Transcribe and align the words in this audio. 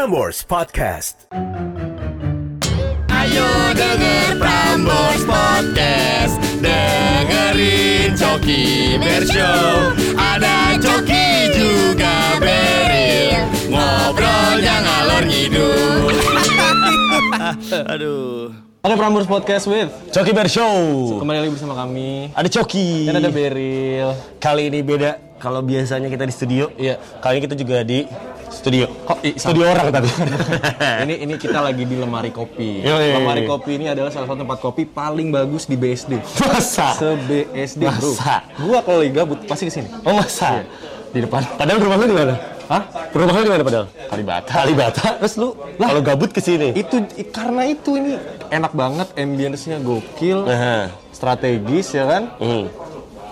Prambors 0.00 0.48
Podcast. 0.48 1.28
Ayo 3.12 3.48
denger 3.76 4.40
Prambors 4.40 5.28
Podcast 5.28 6.40
Dengerin 6.56 8.16
Coki 8.16 8.96
Bershow 8.96 9.92
Ada 10.16 10.80
Coki 10.80 11.52
juga 11.52 12.40
Beril 12.40 13.44
Ngobrolnya 13.68 14.80
ngalor 14.80 15.22
ngidul 15.28 16.16
Aduh. 17.92 18.56
Oke, 18.80 18.94
Prambors 18.96 19.28
Podcast 19.28 19.68
with 19.68 19.92
Coki 20.16 20.32
Bear 20.32 20.48
Show. 20.48 21.20
kembali 21.20 21.44
lagi 21.44 21.52
bersama 21.52 21.76
kami. 21.76 22.32
Ada 22.32 22.48
Coki. 22.48 23.04
Dan 23.04 23.20
ada 23.20 23.28
Beril. 23.28 24.16
Kali 24.40 24.72
ini 24.72 24.80
beda. 24.80 25.20
Kalau 25.36 25.60
biasanya 25.60 26.08
kita 26.08 26.24
di 26.24 26.32
studio, 26.32 26.72
Iya. 26.76 26.96
kali 27.20 27.36
ini 27.36 27.44
kita 27.44 27.56
juga 27.56 27.84
di 27.84 28.04
studio. 28.60 28.84
Kok 29.02 29.18
i- 29.22 29.34
studio 29.34 29.64
orang 29.66 29.88
tadi. 29.88 30.10
ini 31.04 31.14
ini 31.24 31.34
kita 31.34 31.58
lagi 31.58 31.82
di 31.82 31.96
lemari 31.96 32.28
kopi. 32.28 32.84
Yoi. 32.84 33.16
Lemari 33.16 33.42
kopi 33.44 33.70
ini 33.74 33.88
adalah 33.88 34.12
salah 34.12 34.28
satu 34.28 34.38
tempat 34.38 34.58
kopi 34.58 34.84
paling 34.84 35.32
bagus 35.32 35.64
di 35.64 35.74
BSD. 35.74 36.20
masa? 36.38 36.92
Se 36.92 37.08
BSD, 37.18 37.82
Bro. 37.82 38.12
Masa? 38.12 38.44
Gua 38.54 38.78
kalau 38.80 39.00
lagi 39.00 39.12
gabut 39.12 39.38
pasti 39.44 39.64
ke 39.64 39.72
sini. 39.72 39.88
Oh 40.04 40.12
masa? 40.12 40.60
Di 41.10 41.18
depan. 41.18 41.42
Padahal 41.56 41.80
rumah 41.80 41.96
lu 41.96 42.06
di 42.06 42.14
mana? 42.14 42.34
Hah? 42.70 42.82
Rumah 43.10 43.32
lu 43.32 43.42
di 43.42 43.50
mana 43.50 43.62
padahal? 43.64 43.86
Kalibata. 44.06 44.50
Kalibata. 44.52 45.06
Terus 45.18 45.34
lu 45.34 45.48
kalau 45.74 46.00
gabut 46.00 46.30
ke 46.30 46.38
sini. 46.38 46.70
Itu 46.72 47.00
karena 47.26 47.64
itu 47.64 47.96
ini 47.96 48.14
enak 48.46 48.72
banget 48.72 49.08
ambience-nya 49.16 49.80
gokil, 49.80 50.44
Nah. 50.44 50.86
strategis 51.10 51.90
ya 51.90 52.04
kan? 52.06 52.22
Hmm. 52.38 52.70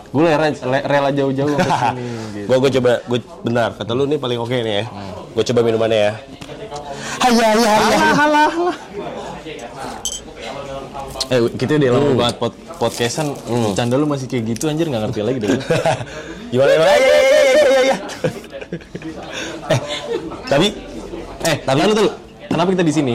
Gue 0.09 0.25
rela, 0.25 0.49
rela 0.83 1.11
jauh-jauh 1.13 1.53
ke 1.53 1.69
sini 1.85 2.05
gitu. 2.35 2.49
Gua 2.51 2.71
coba 2.73 2.93
gua 3.05 3.19
benar 3.45 3.69
kata 3.77 3.93
lu 3.93 4.05
nih 4.05 4.17
paling 4.17 4.41
oke 4.41 4.57
nih 4.57 4.75
ya. 4.75 4.85
Gua 5.39 5.47
coba 5.47 5.63
minumannya 5.63 5.99
ya. 6.03 6.13
Hayya 7.23 7.47
hayya 7.55 7.71
hayya. 7.79 7.99
halah, 8.11 8.51
halah. 8.51 8.77
Eh, 11.31 11.41
kita 11.55 11.79
udah 11.79 11.91
lama 11.95 12.11
banget 12.19 12.37
pod 12.43 12.53
podcastan. 12.83 13.39
Canda 13.79 13.95
lu 14.03 14.11
masih 14.11 14.27
kayak 14.27 14.51
gitu 14.51 14.67
anjir 14.67 14.91
nggak 14.91 14.99
ngerti 14.99 15.23
lagi 15.23 15.39
deh. 15.39 15.63
Gimana 16.51 16.71
gimana? 16.75 16.91
Ya 16.91 16.99
ya 16.99 17.19
ya 17.23 17.39
ya 17.39 17.55
ya. 17.55 17.83
ya. 17.87 17.97
eh, 19.79 19.81
tapi 20.51 20.67
eh, 21.47 21.57
tapi 21.63 21.79
lu 21.87 21.95
tuh 21.95 22.11
kenapa 22.51 22.69
kita 22.75 22.83
di 22.83 22.95
sini? 22.99 23.15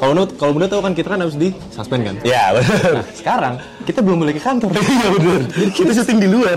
Kalau 0.00 0.16
menurut 0.16 0.30
kalau 0.40 0.56
bener 0.56 0.72
tahu 0.72 0.80
kan 0.80 0.92
kita 0.96 1.08
kan 1.12 1.20
harus 1.20 1.36
di 1.36 1.52
suspend 1.68 2.00
kan. 2.08 2.16
ya 2.24 2.56
benar. 2.56 3.04
Sekarang 3.12 3.54
kita 3.84 4.00
belum 4.00 4.24
boleh 4.24 4.32
ke 4.32 4.40
kantor. 4.40 4.72
Iya 4.80 5.08
benar. 5.20 5.40
Jadi 5.52 5.68
kita 5.68 5.90
syuting 6.00 6.16
di 6.16 6.28
luar. 6.32 6.56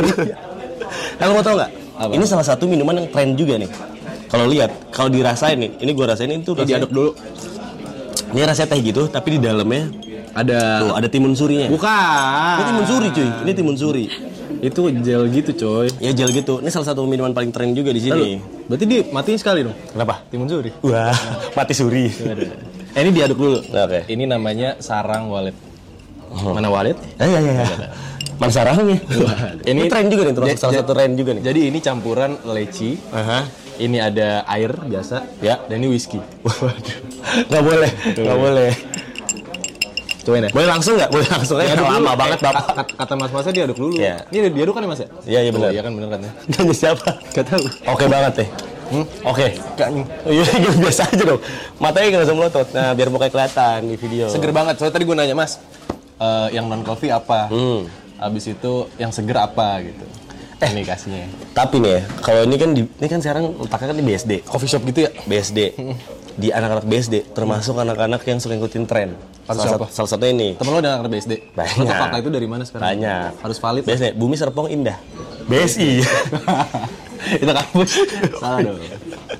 Kalau 1.19 1.35
mau 1.35 1.43
tau 1.43 1.59
nggak? 1.59 1.71
Ini 2.15 2.23
salah 2.23 2.47
satu 2.47 2.63
minuman 2.63 3.03
yang 3.03 3.11
tren 3.11 3.35
juga 3.35 3.59
nih. 3.59 3.94
Kalau 4.25 4.45
lihat, 4.49 4.71
kalau 4.89 5.09
dirasain 5.13 5.57
nih, 5.57 5.71
ini 5.81 5.91
gua 5.93 6.13
rasain 6.13 6.29
itu 6.31 6.51
Ini 6.57 6.65
diaduk 6.65 6.91
dulu. 6.91 7.11
Ini 8.35 8.41
rasanya 8.43 8.69
teh 8.75 8.79
gitu, 8.83 9.07
tapi 9.07 9.37
di 9.37 9.39
dalamnya 9.39 9.87
Ada 10.35 10.59
tuh 10.83 10.91
ada 10.99 11.07
timun 11.07 11.31
surinya. 11.31 11.71
Bukan. 11.71 12.55
Ini 12.59 12.63
timun 12.67 12.85
suri 12.85 13.07
cuy. 13.15 13.29
Ini 13.47 13.51
timun 13.55 13.75
suri. 13.79 14.05
Itu 14.59 14.81
gel 14.99 15.23
gitu, 15.31 15.51
coy. 15.55 15.87
Ya 16.03 16.11
gel 16.11 16.35
gitu. 16.35 16.59
Ini 16.59 16.67
salah 16.67 16.91
satu 16.91 17.07
minuman 17.07 17.31
paling 17.31 17.55
tren 17.55 17.71
juga 17.71 17.95
di 17.95 18.03
sini. 18.03 18.43
Berarti 18.67 18.83
dia 18.83 19.07
matiin 19.15 19.39
sekali 19.39 19.63
dong. 19.63 19.75
Kenapa? 19.95 20.27
Timun 20.27 20.51
suri. 20.51 20.75
Wah, 20.83 21.15
mati 21.57 21.71
suri. 21.71 22.11
Eh, 22.95 22.99
ini 22.99 23.11
diaduk 23.15 23.39
dulu. 23.39 23.59
Oke. 23.63 24.03
Ini 24.11 24.27
namanya 24.27 24.75
sarang 24.83 25.31
walet. 25.31 25.55
Mana 26.35 26.67
walet? 26.67 26.99
Ya 27.15 27.27
ya 27.31 27.39
ya. 27.39 27.53
ya. 27.63 27.87
Mana 28.35 28.51
sarangnya? 28.51 28.99
Ini 29.63 29.81
tren 29.87 30.11
juga 30.11 30.27
nih, 30.27 30.33
termasuk 30.35 30.59
salah 30.59 30.73
satu 30.83 30.91
tren 30.91 31.15
juga 31.15 31.31
nih. 31.31 31.43
Jadi 31.47 31.59
ini 31.71 31.79
campuran 31.79 32.35
leci. 32.43 32.99
Aha. 33.15 33.64
Ini 33.77 33.97
ada 34.01 34.27
air 34.47 34.71
biasa. 34.71 35.27
Ya. 35.39 35.59
Dan 35.65 35.83
ini 35.83 35.91
whisky. 35.91 36.19
Waduh. 36.41 36.97
Nggak 37.45 37.63
boleh, 37.63 37.91
nggak 38.13 38.37
boleh. 38.37 38.71
Cobain 40.21 40.41
ya. 40.41 40.49
Boleh 40.49 40.67
langsung 40.67 40.93
nggak? 40.97 41.09
Boleh 41.11 41.27
langsung 41.27 41.57
aja. 41.59 41.69
Diaduk 41.69 41.85
Lama 41.85 42.11
banget 42.15 42.37
Eh, 42.37 42.43
bapak. 42.43 42.63
ka- 42.65 42.75
ka- 42.81 42.95
Kata 42.97 43.13
mas 43.13 43.29
masnya 43.29 43.53
diaduk 43.53 43.77
dulu. 43.77 43.93
Iya. 43.95 44.15
Ini 44.27 44.49
diaduk 44.49 44.73
kan 44.73 44.81
ya 44.81 44.89
mas 44.89 44.99
ya? 44.99 45.07
Iya, 45.23 45.39
iya 45.39 45.51
benar. 45.53 45.67
Oh, 45.67 45.71
iya 45.71 45.81
kan 45.81 45.91
bener 45.93 46.09
kan 46.09 46.19
ya. 46.19 46.31
Nanya 46.51 46.73
siapa? 46.75 47.09
Gak 47.29 47.45
tahu. 47.45 47.63
Oke 47.85 48.05
banget 48.07 48.33
deh. 48.35 48.49
Oke. 49.23 49.47
Oh, 50.25 50.31
Iya, 50.31 50.43
gitu 50.55 50.77
biasa 50.79 51.01
aja 51.05 51.23
dong. 51.25 51.41
Matanya 51.77 52.05
nggak 52.07 52.21
langsung 52.21 52.37
melotot. 52.37 52.67
Nah, 52.71 52.89
biar 52.93 53.09
mukanya 53.09 53.31
kelihatan 53.31 53.79
di 53.83 53.95
video. 53.95 54.25
Seger 54.27 54.49
banget. 54.49 54.73
Soalnya 54.75 54.93
tadi 54.93 55.03
gue 55.03 55.15
nanya 55.15 55.35
mas, 55.35 55.61
eh, 56.17 56.47
yang 56.51 56.65
non 56.65 56.81
coffee 56.81 57.09
apa? 57.09 57.45
Hmm. 57.45 57.85
Abis 58.15 58.47
itu 58.47 58.73
yang 58.95 59.09
seger 59.09 59.37
apa 59.37 59.77
gitu. 59.83 60.05
Eh. 60.65 60.71
Ini 60.73 60.81
kasihnya. 60.81 61.25
Tapi 61.53 61.75
nih 61.77 61.91
ya, 61.93 62.01
kalau 62.25 62.41
ini 62.49 62.55
kan 62.57 62.69
di, 62.73 62.81
ini 62.81 63.07
kan 63.07 63.19
sekarang 63.21 63.53
letaknya 63.61 63.87
kan 63.93 63.97
di 64.01 64.05
BSD. 64.05 64.31
Coffee 64.49 64.69
shop 64.69 64.81
gitu 64.89 65.05
ya? 65.05 65.09
BSD. 65.29 65.59
Di 66.35 66.49
anak-anak 66.51 66.85
BSD, 66.89 67.31
termasuk 67.31 67.77
anak-anak 67.77 68.25
yang 68.27 68.41
suka 68.41 68.57
ngikutin 68.57 68.83
tren. 68.89 69.09
Salah, 69.45 69.77
satu, 69.77 69.85
salah 69.93 70.09
satu 70.17 70.25
ini. 70.25 70.57
Temen 70.57 70.73
lo 70.73 70.81
udah 70.81 71.05
anak 71.05 71.13
BSD? 71.13 71.53
Banyak. 71.53 71.85
Lo 71.85 71.93
fakta 71.93 72.17
itu 72.17 72.29
dari 72.33 72.47
mana 72.49 72.63
sekarang? 72.65 72.83
Banyak. 72.89 73.29
Harus 73.45 73.57
valid. 73.61 73.83
BSD, 73.85 74.05
Bumi 74.17 74.35
Serpong 74.35 74.67
Indah. 74.73 74.97
BSI. 75.45 76.01
itu 77.41 77.51
kampus. 77.53 77.91
Salah 78.41 78.59
dong. 78.65 78.77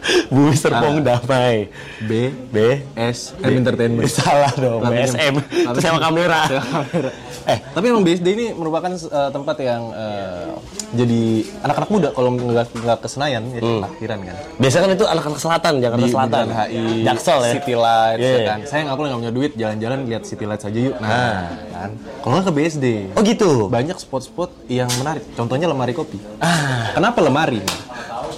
Bumi 0.34 0.54
Serpong 0.54 1.00
Damai. 1.00 1.70
B 2.02 2.12
B 2.50 2.56
S 2.96 3.34
M 3.38 3.52
Entertainment. 3.56 4.08
Salah 4.14 4.54
dong, 4.54 4.82
BSM. 4.82 5.34
Itu 5.36 5.46
pelatihnya- 5.66 5.82
sewa 5.82 6.00
kamera. 6.00 6.40
Sewa 6.50 6.62
kamera. 6.64 7.10
Eh, 7.46 7.60
tapi 7.72 7.86
emang 7.88 8.02
BSD 8.02 8.28
ini 8.28 8.46
merupakan 8.52 8.90
eh, 8.90 9.30
tempat 9.30 9.56
yang 9.60 9.94
eh, 9.94 10.50
jadi 10.92 11.22
anak-anak 11.62 11.90
muda 11.90 12.10
kalau 12.10 12.34
nggak 12.34 12.74
nggak 12.74 12.98
ke 12.98 13.08
Senayan 13.08 13.44
ya 13.50 13.62
parkiran 13.80 14.20
kan. 14.24 14.36
Biasanya 14.58 14.82
kan 14.82 14.92
itu 14.94 15.06
anak-anak 15.06 15.40
selatan, 15.40 15.74
Jakarta 15.78 16.02
Di 16.02 16.10
Selatan. 16.10 16.46
Bundaran 16.46 16.66
HI, 16.66 16.84
Jaksel 17.04 17.40
ya. 17.40 17.54
City 17.54 17.74
Lights 17.76 18.20
Iya. 18.20 18.34
ya 18.34 18.42
kan. 18.48 18.60
Saya 18.66 18.82
nggak 18.84 18.98
boleh 18.98 19.08
nggak 19.08 19.22
punya 19.22 19.34
duit, 19.34 19.52
jalan-jalan 19.54 20.00
lihat 20.06 20.24
City 20.24 20.46
Lights 20.46 20.66
aja 20.66 20.80
yuk. 20.80 20.96
Nah, 20.98 21.38
kan. 21.70 21.90
Kalau 22.18 22.32
nggak 22.34 22.46
ke 22.46 22.54
BSD. 22.56 22.86
Oh 23.14 23.22
gitu. 23.22 23.50
Banyak 23.68 23.98
spot-spot 23.98 24.50
yang 24.66 24.90
menarik. 24.98 25.22
Contohnya 25.36 25.68
lemari 25.68 25.94
kopi. 25.94 26.18
Ah, 26.40 26.96
Kenapa 26.96 27.22
lemari? 27.22 27.62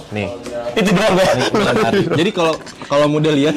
Nih, 0.08 0.28
itu 0.72 0.90
doang 0.90 1.20
ya. 1.20 1.32
Jadi 2.16 2.30
kalau 2.32 2.56
kalau 2.88 3.06
mudah 3.06 3.28
lihat 3.28 3.52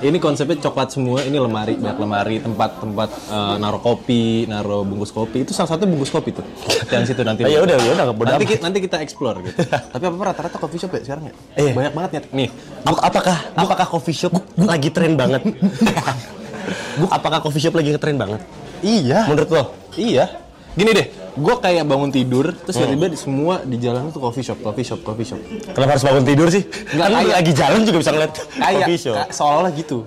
ini 0.00 0.16
konsepnya 0.16 0.56
coklat 0.56 0.88
semua, 0.88 1.20
ini 1.20 1.36
lemari, 1.36 1.76
banyak 1.76 1.98
lemari, 2.00 2.36
tempat-tempat 2.40 3.10
eh, 3.28 3.54
naruh 3.60 3.78
kopi, 3.78 4.48
naruh 4.48 4.80
bungkus 4.80 5.12
kopi. 5.12 5.44
Itu 5.44 5.52
salah 5.52 5.76
satu 5.76 5.84
bungkus 5.84 6.08
kopi 6.08 6.32
tuh. 6.32 6.44
Yang 6.88 7.12
situ 7.12 7.20
nanti. 7.20 7.44
Ya 7.52 7.60
udah, 7.60 7.76
ya 7.76 7.90
udah, 7.92 8.04
nanti, 8.08 8.32
amat. 8.32 8.48
ki- 8.48 8.62
nanti 8.64 8.78
kita 8.80 8.96
explore 9.04 9.44
gitu. 9.44 9.60
Tapi 9.68 10.04
apa 10.08 10.14
rata-rata 10.24 10.56
coffee 10.56 10.80
shop 10.80 10.96
ya 10.96 11.00
sekarang 11.04 11.24
ya? 11.28 11.34
Iya. 11.60 11.72
Banyak 11.76 11.92
banget 11.92 12.10
ya. 12.16 12.20
Nih, 12.32 12.48
Ap- 12.88 13.02
apakah 13.04 13.36
apakah 13.52 13.86
coffee 13.90 14.16
shop 14.16 14.32
lagi 14.56 14.88
tren 14.88 15.20
banget? 15.20 15.44
apakah 17.16 17.38
coffee 17.40 17.62
shop 17.62 17.74
lagi 17.76 17.92
ngetren 17.92 18.16
banget? 18.16 18.40
iya. 18.80 19.28
Menurut 19.28 19.50
lo? 19.52 19.62
Iya. 19.96 20.24
Gini 20.72 20.90
deh, 20.94 21.06
gue 21.32 21.54
kayak 21.56 21.84
bangun 21.84 22.08
tidur, 22.08 22.50
terus 22.50 22.74
Hmm. 22.74 22.88
tiba-tiba 22.88 23.06
di 23.06 23.18
semua 23.18 23.54
di 23.60 23.76
jalan 23.76 24.08
itu 24.08 24.18
coffee 24.18 24.42
shop, 24.42 24.58
coffee 24.60 24.82
shop, 24.82 25.00
coffee 25.00 25.22
shop. 25.24 25.40
Kenapa 25.70 25.90
harus 25.94 26.04
bangun 26.04 26.24
tidur 26.24 26.48
sih? 26.48 26.62
Nggak, 26.64 27.06
kan 27.06 27.10
kayak- 27.16 27.34
lagi 27.34 27.52
jalan 27.52 27.80
juga 27.82 27.98
bisa 27.98 28.10
ngeliat 28.10 28.32
Kayak 28.34 28.74
coffee 28.76 28.98
shop. 28.98 29.16
seolah-olah 29.30 29.72
gitu. 29.72 29.98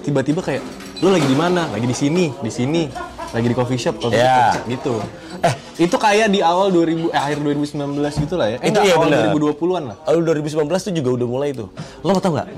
Tiba-tiba 0.00 0.40
kayak 0.40 0.62
lu 0.98 1.08
lagi 1.08 1.24
di 1.24 1.34
mana? 1.34 1.62
Lagi 1.68 1.84
di 1.84 1.94
sini, 1.94 2.24
di 2.32 2.50
sini. 2.50 2.82
Lagi 3.32 3.46
di 3.48 3.56
coffee 3.56 3.80
shop, 3.80 3.96
coffee 3.96 4.20
shop 4.20 4.68
gitu. 4.68 4.94
Eh, 5.42 5.54
itu 5.88 5.96
kayak 5.96 6.28
di 6.28 6.44
awal 6.44 6.68
2000 6.68 7.08
eh 7.10 7.16
akhir 7.16 7.38
2019 7.40 8.22
gitu 8.28 8.34
lah 8.36 8.46
ya. 8.52 8.56
Eh, 8.60 8.68
Itu 8.68 8.78
enggak, 8.78 8.84
iya 8.84 8.94
awal 8.94 9.08
benar. 9.08 9.32
2020-an 9.32 9.82
lah. 9.88 9.96
Lalu 10.12 10.20
2019 10.44 10.86
tuh 10.86 10.92
juga 10.92 11.10
udah 11.16 11.26
mulai 11.26 11.48
tuh. 11.56 11.68
Lo 12.04 12.20
tau 12.20 12.36
nggak? 12.36 12.48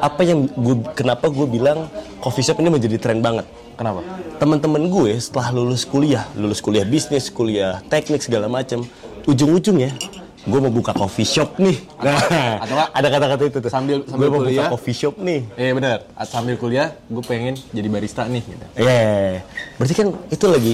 Apa 0.00 0.20
yang 0.24 0.48
gue 0.48 0.76
kenapa 0.96 1.28
gue 1.28 1.46
bilang 1.46 1.86
coffee 2.24 2.42
shop 2.42 2.58
ini 2.64 2.72
menjadi 2.72 2.96
tren 2.96 3.20
banget? 3.20 3.44
Kenapa? 3.76 4.00
Teman-teman 4.40 4.88
gue 4.88 5.20
setelah 5.20 5.52
lulus 5.52 5.84
kuliah, 5.84 6.24
lulus 6.34 6.64
kuliah 6.64 6.88
bisnis, 6.88 7.28
kuliah 7.28 7.84
teknik 7.92 8.24
segala 8.24 8.48
macam, 8.48 8.88
ujung-ujungnya 9.28 9.92
gue 10.42 10.58
mau 10.58 10.72
buka 10.74 10.90
coffee 10.90 11.22
shop 11.24 11.54
nih. 11.62 11.78
Nah, 12.02 12.18
atau 12.58 12.74
ada 12.90 13.08
kata-kata 13.08 13.42
itu 13.46 13.58
tuh. 13.62 13.70
sambil- 13.70 14.02
gue 14.02 14.10
sambil 14.10 14.28
mau 14.28 14.42
kuliah. 14.42 14.66
buka 14.66 14.74
coffee 14.74 14.96
shop 14.96 15.14
nih. 15.22 15.40
Eh 15.54 15.70
benar, 15.70 16.02
sambil 16.26 16.58
kuliah 16.58 16.90
gue 17.06 17.22
pengen 17.22 17.54
jadi 17.70 17.86
barista 17.86 18.26
nih 18.26 18.42
gitu. 18.42 18.64
Iya, 18.74 19.46
berarti 19.78 19.94
kan 19.94 20.08
itu 20.28 20.44
lagi 20.50 20.72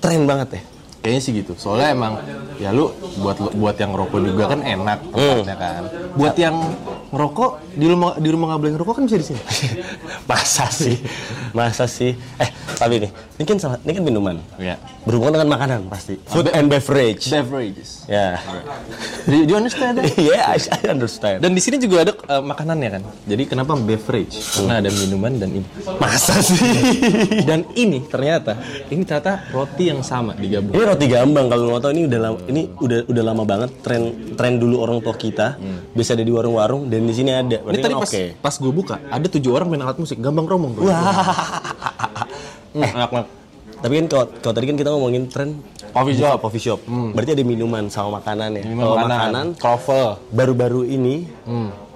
tren 0.00 0.24
banget 0.24 0.48
ya. 0.56 0.62
Kayaknya 1.02 1.20
sih 1.20 1.32
gitu. 1.34 1.52
Soalnya 1.58 1.88
emang 1.92 2.12
ya 2.56 2.70
lu 2.70 2.88
buat 3.20 3.36
buat 3.52 3.76
yang 3.76 3.90
ngerokok 3.92 4.20
juga 4.22 4.44
kan 4.48 4.60
enak 4.62 4.98
tempatnya 5.10 5.56
kan. 5.58 5.82
Buat 6.14 6.34
yang 6.38 6.56
ngerokok 7.12 7.76
di 7.76 7.86
rumah 7.92 8.16
di 8.16 8.28
rumah 8.32 8.46
nggak 8.52 8.60
boleh 8.64 8.72
ngerokok 8.72 8.94
kan 8.96 9.02
bisa 9.04 9.18
di 9.20 9.26
sini. 9.28 9.40
Masa 10.30 10.66
sih? 10.72 10.96
Masa 11.52 11.84
sih? 11.84 12.16
Eh, 12.40 12.48
tapi 12.80 13.04
nih, 13.04 13.12
ini 13.12 13.42
Ini 13.42 13.44
kan 13.44 13.58
salah, 13.60 13.78
ini 13.84 13.92
kan 13.92 14.04
minuman. 14.06 14.36
Iya. 14.56 14.80
Berhubungan 15.04 15.36
dengan 15.36 15.50
makanan 15.52 15.92
pasti. 15.92 16.16
Food 16.30 16.48
and 16.56 16.72
beverage. 16.72 17.28
Beverages. 17.28 18.08
Ya. 18.08 18.40
Do 19.28 19.44
you 19.44 19.58
understand 19.60 20.00
that? 20.00 20.08
Iya, 20.22 20.56
I, 20.56 20.58
I 20.62 20.82
understand. 20.88 21.42
Dan 21.44 21.52
di 21.52 21.60
sini 21.60 21.76
juga 21.76 22.08
ada 22.08 22.12
eh, 22.16 22.42
makanannya 22.42 22.88
kan. 22.88 23.02
Jadi 23.28 23.42
kenapa 23.44 23.76
beverage? 23.76 24.38
Karena 24.56 24.80
ada 24.80 24.88
minuman 24.88 25.36
dan 25.36 25.50
ini. 25.52 25.66
Masa 26.00 26.40
sih? 26.40 26.56
Dan 27.48 27.66
ini 27.74 28.06
ternyata 28.06 28.56
ini 28.88 29.02
ternyata 29.02 29.50
roti 29.50 29.90
yang 29.90 30.00
sama 30.00 30.32
digabung. 30.38 30.72
Ini 30.72 30.82
roti 30.86 31.06
gambang 31.10 31.50
kalau 31.50 31.76
mau 31.76 31.82
tahu 31.82 31.92
ini 31.92 32.02
udah 32.08 32.20
lama, 32.22 32.38
ini 32.46 32.62
udah 32.78 32.98
udah 33.10 33.22
lama 33.26 33.42
banget 33.42 33.70
tren 33.82 34.02
tren 34.38 34.56
dulu 34.62 34.80
orang 34.80 35.02
tua 35.02 35.18
kita 35.18 35.58
bisa 35.92 36.14
ada 36.14 36.22
di 36.22 36.30
warung-warung 36.30 36.86
dan 36.86 37.01
di 37.02 37.12
sini 37.12 37.30
ada. 37.30 37.56
Ini 37.56 37.62
Berarti 37.62 37.80
tadi 37.80 37.92
kan 37.92 38.00
pas 38.00 38.10
oke. 38.10 38.24
pas 38.38 38.54
gue 38.56 38.72
buka 38.72 38.96
ada 39.06 39.26
tujuh 39.26 39.50
orang 39.50 39.68
main 39.68 39.80
alat 39.80 39.96
musik 39.96 40.18
gambang 40.18 40.44
romong. 40.44 40.72
Bro. 40.72 40.86
Hmm, 42.72 42.82
enak-enak. 42.96 43.26
Tapi 43.82 43.92
kan 43.96 44.06
kalau, 44.06 44.26
kalau 44.38 44.54
tadi 44.54 44.66
kan 44.66 44.76
kita 44.76 44.88
ngomongin 44.90 45.22
tren 45.26 45.58
Coffee 45.90 46.14
shop. 46.14 46.38
coffee 46.40 46.62
shop. 46.62 46.80
Berarti 46.86 47.32
ada 47.32 47.42
minuman 47.42 47.84
sama 47.86 48.18
makanan 48.18 48.56
ya. 48.56 48.62
Minuman 48.64 48.80
Kalau 48.80 48.96
makanan. 48.96 49.10
makanan 49.12 49.46
Kroffel. 49.58 50.08
baru-baru 50.30 50.82
ini 50.84 51.26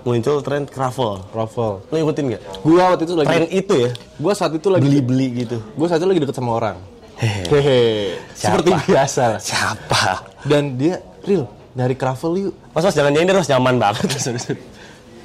muncul 0.02 0.38
tren 0.40 0.62
truffle. 0.64 1.22
Kroffel. 1.28 1.80
Lo 1.82 1.94
ikutin 1.96 2.24
nggak? 2.28 2.42
Gua 2.60 2.82
waktu 2.92 3.02
itu 3.04 3.14
lagi 3.14 3.26
Tren 3.26 3.44
itu 3.48 3.74
ya, 3.76 3.90
gua 4.16 4.32
saat 4.32 4.52
itu 4.52 4.68
lagi 4.68 4.82
beli-beli 4.82 5.26
gitu. 5.40 5.58
gua 5.74 5.86
saat 5.86 5.98
itu 5.98 6.06
lagi 6.06 6.20
deket 6.20 6.34
sama 6.34 6.52
orang. 6.54 6.76
Hehe. 7.16 7.42
Hehe. 7.48 7.80
Siapa? 8.30 8.60
Seperti 8.60 8.70
biasa. 8.84 9.22
lah. 9.26 9.40
Siapa? 9.40 10.02
Dan 10.44 10.76
dia 10.76 10.98
real 11.22 11.48
dari 11.72 11.94
Kroffel 11.94 12.32
yuk. 12.42 12.54
Mas 12.70 12.82
mas 12.82 12.92
jangan 12.92 13.10
nyanyi 13.10 13.30
terus 13.30 13.48
nyaman 13.48 13.78
banget. 13.78 14.04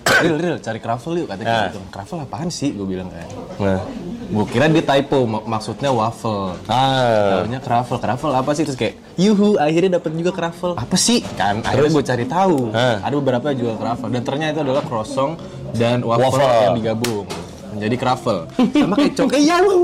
Real, 0.01 0.37
real, 0.37 0.57
cari 0.57 0.77
Kroffel 0.77 1.13
yuk 1.15 1.27
katanya 1.27 1.47
Nah. 1.47 1.65
gitu. 1.67 1.79
Kroffel 1.89 2.19
apaan 2.19 2.47
sih? 2.47 2.69
Gue 2.71 2.87
bilang 2.87 3.07
kan. 3.07 3.25
Nah, 3.57 3.81
Gue 4.27 4.45
kira 4.47 4.65
dia 4.65 4.79
typo, 4.81 5.25
mak- 5.25 5.43
maksudnya 5.45 5.89
waffle. 5.89 6.55
ah, 6.65 7.43
Namanya 7.43 7.59
Kroffel, 7.59 7.97
Kroffel 7.97 8.31
apa 8.31 8.51
sih? 8.53 8.63
Terus 8.63 8.77
kayak, 8.77 8.95
yuhu, 9.15 9.57
akhirnya 9.57 9.97
dapat 9.97 10.11
juga 10.13 10.31
Kroffel. 10.31 10.71
Apa 10.73 10.95
sih? 10.95 11.19
Kan, 11.35 11.59
akhirnya 11.61 11.91
gue 11.91 12.03
cari 12.05 12.25
tahu. 12.25 12.71
Ah. 12.71 13.01
Ada 13.01 13.13
beberapa 13.13 13.45
yang 13.49 13.59
jual 13.59 13.75
Kroffel. 13.75 14.07
Dan 14.09 14.21
ternyata 14.21 14.51
itu 14.53 14.61
adalah 14.61 14.83
croissant 14.83 15.35
dan 15.73 15.99
waffle, 16.01 16.31
Waffle. 16.31 16.63
yang 16.63 16.75
digabung. 16.77 17.25
Menjadi 17.71 17.95
Kroffel. 17.97 18.37
Sama 18.51 18.93
kayak 18.95 19.13
cok. 19.15 19.29
Eh, 19.31 19.43
ya, 19.49 19.57
Wu. 19.59 19.77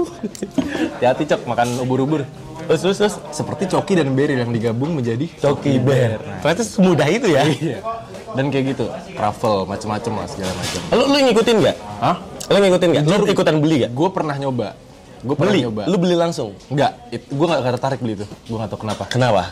Hati-hati 0.93 1.23
cok, 1.25 1.41
makan 1.45 1.67
ubur-ubur. 1.81 2.21
terus 2.67 2.81
terus 2.81 2.97
terus. 2.97 3.15
Seperti 3.31 3.63
coki 3.65 3.95
dan 3.95 4.11
berry 4.11 4.35
yang 4.35 4.51
digabung 4.51 4.91
menjadi 4.91 5.23
Coki 5.33 5.79
bear. 5.79 6.19
Ternyata 6.41 6.63
semudah 6.63 7.07
itu 7.07 7.27
ya. 7.29 7.43
Iya. 7.43 7.79
Dan 8.35 8.51
kayak 8.51 8.65
gitu, 8.75 8.85
Kroffel, 9.15 9.63
macem-macem 9.63 10.11
lah 10.11 10.27
segala 10.27 10.51
macem. 10.57 10.81
Lu 10.91 11.03
lu 11.07 11.17
ngikutin 11.31 11.55
nggak? 11.63 11.75
Hah? 12.03 12.15
Lu 12.47 12.57
ngikutin 12.59 12.87
nggak? 12.91 13.03
Lu 13.07 13.25
ikutan 13.27 13.55
beli 13.63 13.75
nggak? 13.85 13.91
Gue 13.95 14.09
pernah 14.11 14.35
nyoba. 14.35 14.67
Gue 15.17 15.33
pernah 15.33 15.53
Beli. 15.53 15.65
nyoba. 15.65 15.81
Lu 15.89 15.97
beli 15.97 16.13
langsung. 16.13 16.53
Enggak, 16.69 16.91
gue 17.09 17.45
gak, 17.49 17.59
gak 17.65 17.73
tertarik 17.81 17.99
beli 18.05 18.13
itu. 18.21 18.25
Gue 18.45 18.57
gak 18.61 18.69
tau 18.69 18.79
kenapa. 18.79 19.03
Kenapa? 19.09 19.43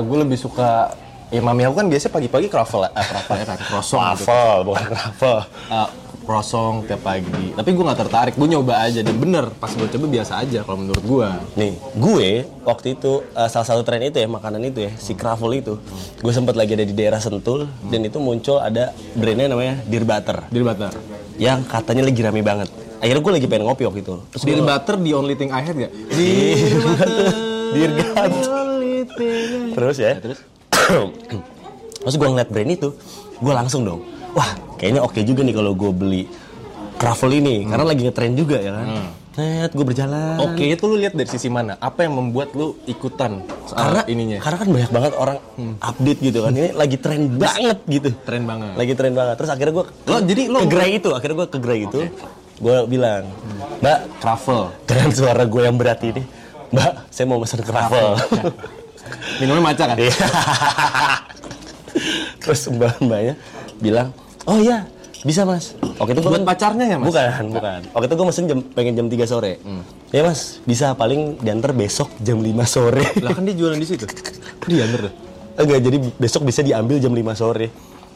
gue 0.00 0.18
lebih 0.24 0.40
suka 0.40 0.96
ya 1.28 1.40
mami 1.44 1.64
aku 1.64 1.76
kan 1.76 1.86
biasanya 1.92 2.12
pagi-pagi 2.12 2.48
kroffel 2.48 2.88
eh 2.88 3.04
kroffel 3.04 3.36
ya 3.36 3.46
kan 3.48 3.58
croissant. 3.68 4.00
Waffle, 4.00 4.58
bukan 4.64 4.88
waffle. 4.92 5.40
Eh, 5.68 5.88
croissant 6.22 6.82
tiap 6.82 7.00
pagi 7.00 7.52
tapi 7.52 7.70
gue 7.70 7.84
gak 7.84 8.00
tertarik 8.00 8.34
gue 8.34 8.48
nyoba 8.48 8.80
aja 8.80 9.00
dan 9.00 9.14
bener 9.14 9.50
pas 9.52 9.68
gue 9.68 9.84
coba 9.84 10.06
biasa 10.08 10.32
aja 10.38 10.62
kalau 10.62 10.78
menurut 10.78 11.02
gue 11.02 11.28
Nih, 11.54 11.72
gue 11.92 12.28
waktu 12.62 12.94
itu 12.94 13.12
eh, 13.28 13.48
salah 13.48 13.66
satu 13.66 13.82
tren 13.82 14.00
itu 14.00 14.16
ya 14.16 14.26
makanan 14.26 14.62
itu 14.62 14.86
ya 14.86 14.92
si 14.96 15.12
Kravel 15.12 15.52
itu, 15.56 15.74
gue 16.16 16.32
sempat 16.32 16.54
lagi 16.54 16.72
ada 16.72 16.82
di 16.82 16.92
daerah 16.92 17.18
Sentul 17.18 17.64
dan 17.86 18.00
itu 18.00 18.16
muncul 18.16 18.56
ada 18.56 18.90
brandnya 19.12 19.48
namanya 19.48 19.82
Dear 19.84 20.02
Butter 20.02 20.38
Dear 20.48 20.64
Butter 20.64 20.92
yang 21.34 21.64
katanya 21.64 22.04
lagi 22.04 22.20
rame 22.20 22.40
banget. 22.40 22.68
Akhirnya 22.98 23.18
gue 23.18 23.32
lagi 23.32 23.46
pengen 23.46 23.64
ngopi 23.64 23.82
waktu 23.82 24.00
itu. 24.00 24.14
Terus 24.30 24.42
Dear 24.44 24.58
gue- 24.58 24.68
Butter 24.68 24.94
the 24.96 25.12
only 25.12 25.34
thing 25.34 25.50
I 25.50 25.58
had 25.58 25.74
gak? 25.80 25.90
Dear 26.08 26.78
Butter, 26.78 27.28
Dear 27.72 27.90
God. 27.96 28.32
Terus 29.72 29.96
ya. 29.96 30.12
terus? 30.16 30.38
Terus 32.02 32.14
gue 32.14 32.28
ngeliat 32.28 32.46
brand 32.46 32.66
itu, 32.68 32.88
gue 33.36 33.52
langsung 33.52 33.82
dong. 33.82 34.00
Wah, 34.32 34.48
kayaknya 34.76 35.00
oke 35.00 35.20
juga 35.20 35.40
nih 35.40 35.52
kalau 35.52 35.72
gue 35.72 35.90
beli 35.90 36.22
Kravel 36.94 37.30
ini 37.34 37.64
karena 37.64 37.82
lagi 37.82 38.00
ngetren 38.02 38.32
juga 38.32 38.56
ya 38.56 38.72
kan. 38.72 38.86
Net, 39.32 39.72
gue 39.72 39.82
berjalan. 39.82 40.36
Oke 40.38 40.68
itu 40.68 40.84
lu 40.84 40.94
lihat 40.94 41.12
dari 41.12 41.24
sisi 41.24 41.48
mana? 41.48 41.72
Apa 41.76 42.04
yang 42.04 42.14
membuat 42.14 42.52
lu 42.52 42.76
ikutan 42.84 43.40
soal 43.64 43.96
karena 43.96 44.00
ininya? 44.06 44.36
karena 44.38 44.56
kan 44.56 44.68
banyak 44.68 44.90
banget 44.92 45.12
orang 45.14 45.36
update 45.80 46.18
gitu 46.20 46.38
kan 46.40 46.50
ini 46.52 46.68
lagi 46.70 46.96
tren 46.96 47.20
banget 47.40 47.78
gitu 47.86 48.08
Tren 48.22 48.42
banget. 48.44 48.72
lagi 48.76 48.92
tren 48.92 49.12
banget 49.12 49.34
terus 49.34 49.48
akhirnya 49.48 49.72
gue 49.72 49.84
Lo 50.04 50.16
jadi 50.20 50.42
lo 50.46 50.58
ke 50.60 50.66
gerai 50.68 50.90
itu 50.94 51.08
akhirnya 51.10 51.34
gue 51.38 51.48
ke 51.48 51.58
gerai 51.58 51.80
itu 51.82 51.98
gue 52.60 52.76
bilang 52.86 53.22
mbak 53.80 53.98
Kroffel. 54.20 54.68
dengan 54.84 55.08
suara 55.10 55.42
gue 55.42 55.62
yang 55.62 55.74
berat 55.74 55.98
ini 56.02 56.22
mbak 56.68 56.90
saya 57.08 57.24
mau 57.24 57.40
pesan 57.40 57.62
kravel 57.62 58.06
Minumnya 59.40 59.62
maca 59.64 59.84
kan? 59.88 59.96
Iya. 59.96 60.12
terus 62.42 62.60
mbak 62.68 63.00
mbaknya 63.00 63.34
bilang 63.82 64.14
oh 64.46 64.56
iya 64.56 64.86
bisa 65.22 65.42
mas 65.42 65.74
oke 65.98 66.10
itu 66.10 66.18
Buat 66.18 66.42
pacarnya 66.42 66.86
ya, 66.86 66.96
Mas? 66.98 67.06
bukan 67.10 67.44
bukan 67.52 67.80
oke 67.90 68.04
itu 68.06 68.14
gue 68.14 68.26
mesen 68.26 68.44
jam 68.46 68.58
pengen 68.72 68.94
jam 68.96 69.06
3 69.06 69.22
sore 69.26 69.52
ya 70.10 70.22
mas 70.22 70.58
bisa 70.62 70.94
paling 70.94 71.38
diantar 71.38 71.70
besok 71.72 72.10
jam 72.18 72.38
5 72.38 72.46
sore 72.64 73.02
Lah 73.18 73.30
kan 73.30 73.42
dia 73.42 73.54
jualan 73.54 73.78
di 73.78 73.86
situ. 73.86 74.06
Dia 74.70 74.86
bener 74.86 75.10
deh. 75.10 75.14
Enggak, 75.52 75.78
jadi 75.82 75.96
besok 76.16 76.46
bisa 76.46 76.62
diambil 76.62 76.96
jam 76.96 77.10
5 77.10 77.18
sore. 77.34 77.66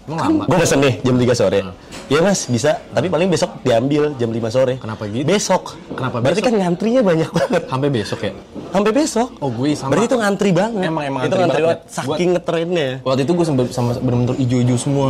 Emang 0.07 0.19
lama? 0.23 0.43
Gue 0.47 0.57
pesen 0.57 0.79
nih 0.79 0.95
jam 1.03 1.15
3 1.19 1.35
sore. 1.35 1.59
Iya 2.07 2.21
mas, 2.23 2.47
bisa. 2.47 2.79
Tapi 2.95 3.11
paling 3.11 3.27
besok 3.27 3.59
diambil 3.61 4.15
jam 4.15 4.31
5 4.31 4.47
sore. 4.49 4.75
Kenapa 4.79 5.03
gitu? 5.11 5.27
Besok. 5.27 5.75
Kenapa 5.93 6.23
Berarti 6.23 6.39
besok? 6.39 6.47
kan 6.47 6.55
ngantrinya 6.63 7.03
banyak 7.03 7.31
banget. 7.35 7.63
Sampai 7.67 7.89
besok 7.91 8.19
ya? 8.23 8.33
Sampai 8.71 8.93
besok. 8.95 9.29
Oh, 9.43 9.51
gue 9.51 9.71
sama. 9.75 9.91
Berarti 9.91 10.07
itu 10.07 10.17
ngantri 10.17 10.51
banget. 10.55 10.85
Emang- 10.87 11.05
emang 11.05 11.23
itu 11.23 11.27
ngantri 11.27 11.43
ngantri 11.43 11.63
banget. 11.63 11.79
banget. 11.83 11.99
Saking 11.99 12.31
ngetrennya. 12.39 12.89
Waktu 13.03 13.21
itu 13.27 13.33
gue 13.35 13.47
sama, 13.47 13.63
sama 13.75 13.91
bener-bener 13.99 14.37
ijo-ijo 14.39 14.77
semua. 14.79 15.09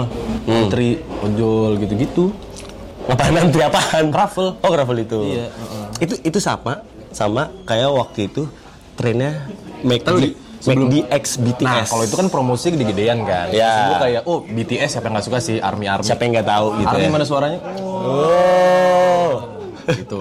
Putri, 0.49 0.91
ojol 1.21 1.71
gitu-gitu. 1.77 2.25
Apaan 3.07 3.33
ngantri 3.37 3.63
apaan? 3.63 4.05
Kravel. 4.09 4.49
Oh, 4.59 4.71
kravel 4.73 4.97
itu. 4.99 5.19
Iya, 5.37 5.47
Itu 6.01 6.15
itu 6.25 6.39
sama 6.41 6.81
sama 7.13 7.49
kayak 7.65 7.89
waktu 7.89 8.29
itu 8.29 8.45
trennya 8.97 9.49
make 9.81 10.05
Di- 10.57 10.63
sebelum- 10.63 10.89
McD 10.89 10.97
X 11.13 11.25
BTS. 11.37 11.63
Nah, 11.63 11.85
kalau 11.85 12.03
itu 12.03 12.17
kan 12.17 12.27
promosi 12.27 12.67
gede-gedean 12.69 13.19
kan. 13.23 13.47
Ya. 13.51 13.75
Gue 13.87 13.97
kayak, 14.01 14.23
oh 14.25 14.39
BTS 14.41 14.89
siapa 14.91 15.07
yang 15.07 15.15
gak 15.15 15.27
suka 15.27 15.39
sih? 15.39 15.57
Army-Army. 15.59 16.03
siapa 16.03 16.21
yang 16.21 16.33
nggak 16.35 16.49
tahu 16.49 16.67
gitu 16.77 16.89
Army 16.91 17.03
ya. 17.03 17.11
mana 17.11 17.25
suaranya? 17.25 17.59
Oh. 18.17 19.33
gitu. 19.93 20.21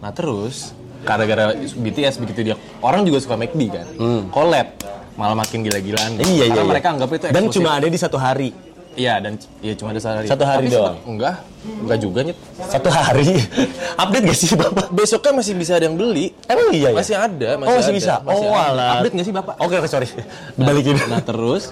Nah 0.00 0.10
terus, 0.10 0.72
gara-gara 1.00 1.52
BTS 1.54 2.16
begitu 2.16 2.40
dia, 2.42 2.54
orang 2.80 3.04
juga 3.04 3.20
suka 3.20 3.34
McD 3.34 3.62
kan. 3.68 3.86
Collab. 4.28 4.68
Malah 5.14 5.36
makin 5.38 5.62
gila-gilaan. 5.62 6.18
Hmm. 6.18 6.26
Iya, 6.26 6.44
iya, 6.44 6.44
Karena 6.50 6.58
iya. 6.58 6.70
mereka 6.70 6.86
anggap 6.90 7.08
itu 7.08 7.24
Dan 7.24 7.30
eksklusif. 7.46 7.54
cuma 7.56 7.70
ada 7.72 7.86
di 7.86 7.94
satu 7.94 8.18
hari. 8.18 8.50
Iya, 8.94 9.14
dan 9.18 9.32
iya 9.58 9.74
cuma 9.74 9.90
ada 9.90 10.00
sehari. 10.00 10.26
Satu 10.30 10.44
hari 10.46 10.70
Tapi 10.70 10.74
doang? 10.78 10.96
Enggak, 11.02 11.36
enggak 11.66 11.98
juga 11.98 12.18
nyet. 12.22 12.38
Satu 12.70 12.88
hari. 12.90 13.26
Update 14.02 14.24
gak 14.30 14.38
sih 14.38 14.48
Bapak? 14.54 14.86
Besoknya 14.94 15.32
masih 15.34 15.52
bisa 15.58 15.72
ada 15.74 15.84
yang 15.90 15.98
beli. 15.98 16.30
Emang 16.46 16.70
iya 16.70 16.94
ya? 16.94 16.96
Masih 16.96 17.16
ada, 17.18 17.48
masih 17.58 17.70
oh, 17.70 17.76
masih 17.78 17.92
ada, 17.92 17.98
bisa. 17.98 18.14
masih 18.22 18.46
oh, 18.46 18.54
ada. 18.54 18.86
Update 18.98 19.14
nggak 19.18 19.26
sih, 19.26 19.34
Bapak? 19.34 19.54
Oke, 19.58 19.74
oke, 19.82 19.88
sorry. 19.90 20.08
Dibalikin. 20.54 20.94
Nah 21.10 21.20
terus, 21.26 21.62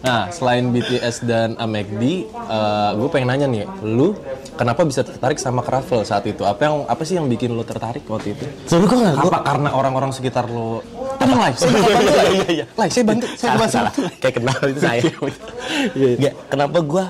nah 0.00 0.32
selain 0.32 0.64
BTS 0.72 1.28
dan 1.28 1.60
McD, 1.60 2.02
gue 2.96 3.08
pengen 3.12 3.28
nanya 3.28 3.46
nih, 3.48 3.64
lu 3.84 4.16
kenapa 4.56 4.84
bisa 4.88 5.04
tertarik 5.04 5.36
sama 5.36 5.60
Kravel 5.60 6.08
saat 6.08 6.24
itu? 6.24 6.44
Apa 6.48 6.68
yang 6.68 6.74
apa 6.88 7.02
sih 7.04 7.20
yang 7.20 7.28
bikin 7.28 7.52
lu 7.52 7.64
tertarik 7.68 8.04
waktu 8.08 8.32
itu? 8.32 8.44
Sebenernya 8.64 8.88
gue 8.88 9.28
gak... 9.28 9.28
Apa 9.28 9.38
karena 9.44 9.68
orang-orang 9.76 10.10
sekitar 10.12 10.48
lu? 10.48 10.80
Tenang 11.22 11.38
lah, 11.38 11.52
saya 11.54 11.70
bantu. 11.70 11.90
Iya, 11.92 12.24
iya, 12.26 12.46
iya. 12.50 12.64
Saya 12.88 13.04
bantu, 13.04 13.26
saya 13.32 13.52
bantu. 13.54 13.72
salah. 13.72 13.92
Kayak 14.18 14.34
kenal 14.34 14.58
itu 14.64 14.80
saya. 14.80 15.00
Gak, 16.18 16.34
kenapa 16.48 16.78
gue 16.82 17.04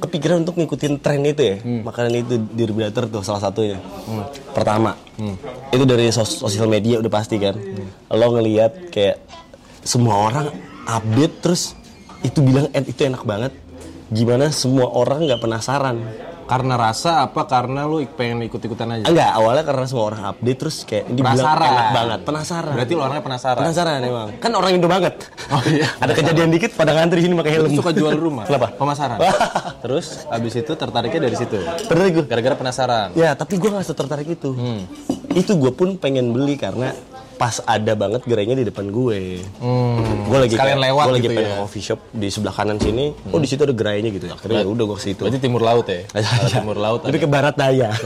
kepikiran 0.00 0.36
untuk 0.40 0.54
ngikutin 0.56 0.92
tren 0.96 1.20
itu 1.22 1.42
ya? 1.42 1.56
Makanan 1.60 2.12
itu 2.16 2.34
di 2.46 2.64
Butter 2.66 3.04
tuh 3.06 3.20
salah 3.20 3.42
satunya. 3.42 3.76
Pertama, 4.50 4.96
itu 5.68 5.84
dari 5.84 6.08
sos- 6.08 6.40
sosial 6.40 6.66
media 6.66 6.98
udah 6.98 7.12
pasti 7.12 7.36
kan. 7.36 7.56
Lo 8.08 8.32
ngelihat 8.32 8.88
kayak 8.88 9.20
semua 9.80 10.26
orang 10.26 10.48
update 10.86 11.34
terus 11.40 11.76
itu 12.20 12.40
bilang 12.40 12.68
"Eh, 12.70 12.82
itu 12.82 13.00
enak 13.02 13.22
banget. 13.22 13.52
Gimana 14.08 14.48
semua 14.50 14.88
orang 14.88 15.22
nggak 15.22 15.38
penasaran? 15.38 15.96
Karena 16.50 16.74
rasa 16.74 17.22
apa? 17.22 17.46
Karena 17.46 17.86
lu 17.86 18.02
pengen 18.10 18.42
ikut-ikutan 18.42 18.90
aja. 18.90 19.04
Enggak, 19.06 19.30
awalnya 19.38 19.62
karena 19.62 19.84
semua 19.86 20.04
orang 20.10 20.22
update 20.34 20.58
terus 20.58 20.82
kayak 20.82 21.06
dibilang 21.06 21.38
Penasaran. 21.38 21.70
enak 21.70 21.86
banget, 21.94 22.20
penasaran. 22.26 22.74
Berarti 22.74 22.92
lu 22.92 23.02
orangnya 23.06 23.22
penasaran. 23.22 23.60
Penasaran 23.62 23.98
emang. 24.02 24.28
Kan 24.42 24.50
orang 24.58 24.70
Indo 24.74 24.88
banget. 24.90 25.14
Oh 25.54 25.62
iya. 25.70 25.86
Ada 26.02 26.12
kejadian 26.18 26.50
dikit 26.50 26.74
pada 26.74 26.90
ngantri 26.90 27.22
sini 27.22 27.38
pakai 27.38 27.52
helm. 27.54 27.70
Lu 27.70 27.78
suka 27.78 27.94
jual 27.94 28.18
rumah? 28.18 28.50
Kenapa? 28.50 28.74
Pemasaran. 28.74 29.18
Terus 29.86 30.26
abis 30.26 30.52
itu 30.58 30.72
tertariknya 30.74 31.20
dari 31.30 31.36
situ. 31.38 31.54
Tertarik 31.86 32.12
gue. 32.18 32.24
Gara-gara 32.26 32.58
penasaran. 32.58 33.14
Ya, 33.14 33.38
tapi 33.38 33.54
gue 33.54 33.70
gak 33.70 33.86
tertarik 33.86 34.26
itu. 34.26 34.50
Itu 35.30 35.54
gue 35.54 35.70
pun 35.70 35.94
pengen 36.02 36.34
beli 36.34 36.58
karena 36.58 36.90
pas 37.40 37.56
ada 37.64 37.96
banget 37.96 38.20
gerainya 38.28 38.52
di 38.52 38.68
depan 38.68 38.92
gue. 38.92 39.40
Gue 40.28 40.38
lagi 40.38 40.60
kayak- 40.60 40.76
lewat 40.76 41.04
gua 41.08 41.14
lagi 41.16 41.24
gitu 41.24 41.32
pengen 41.32 41.48
ya. 41.48 41.56
coffee 41.56 41.80
shop 41.80 42.00
di 42.12 42.28
sebelah 42.28 42.52
kanan 42.52 42.76
sini. 42.76 43.16
Oh 43.32 43.40
di 43.40 43.48
situ 43.48 43.64
ada 43.64 43.72
gerainya 43.72 44.12
gitu. 44.12 44.28
Akhirnya 44.28 44.60
ya 44.60 44.68
udah 44.68 44.84
gue 44.84 44.96
ke 45.00 45.04
situ. 45.08 45.22
Berarti 45.24 45.40
timur 45.40 45.64
laut 45.64 45.88
ya? 45.88 46.04
Arah 46.20 46.50
timur 46.52 46.76
laut 46.76 47.00
Tapi 47.00 47.16
ke 47.16 47.24
barat 47.24 47.56
daya. 47.56 47.96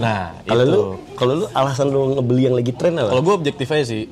Nah, 0.00 0.34
Kalau 0.42 0.64
lu, 0.64 0.80
kalau 1.14 1.32
lu 1.36 1.46
alasan 1.52 1.94
lu 1.94 2.18
ngebeli 2.18 2.42
yang 2.50 2.56
lagi 2.58 2.72
tren 2.74 2.98
apa? 2.98 3.14
Kalau 3.14 3.22
gue 3.22 3.34
objektif 3.38 3.70
aja 3.70 3.84
sih. 3.86 4.10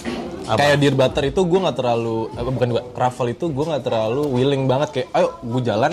Kayak 0.49 0.77
Dear 0.81 0.95
Butter 0.97 1.25
itu 1.27 1.41
gue 1.45 1.59
nggak 1.61 1.77
terlalu, 1.77 2.33
eh, 2.33 2.45
bukan 2.47 2.69
gue, 2.73 2.83
Raffle 2.97 3.29
itu 3.29 3.53
gue 3.53 3.65
nggak 3.69 3.85
terlalu 3.85 4.23
willing 4.33 4.65
banget 4.65 4.89
kayak, 4.97 5.09
ayo 5.13 5.37
gue 5.45 5.61
jalan, 5.61 5.93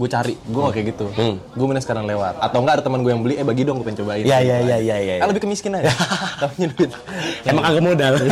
gue 0.00 0.08
cari, 0.08 0.34
gue 0.40 0.60
nggak 0.64 0.74
kayak 0.74 0.86
gitu. 0.96 1.06
Gue 1.36 1.66
mending 1.68 1.84
sekarang 1.84 2.08
lewat. 2.08 2.40
Atau 2.40 2.64
enggak 2.64 2.80
ada 2.80 2.84
teman 2.88 3.04
gue 3.04 3.12
yang 3.12 3.20
beli, 3.20 3.36
eh 3.36 3.44
bagi 3.44 3.68
dong 3.68 3.84
gue 3.84 3.86
pengen 3.92 4.00
cobain. 4.00 4.24
Iya, 4.24 4.38
iya, 4.40 4.56
iya, 4.64 4.76
iya, 4.80 4.96
iya. 4.96 5.14
Ah, 5.20 5.28
lebih 5.28 5.44
ke 5.44 5.48
miskin 5.52 5.76
aja. 5.76 5.92
Tahunya 6.40 6.68
duit. 6.72 6.90
Emang 7.44 7.64
agak 7.68 7.82
modal. 7.84 8.14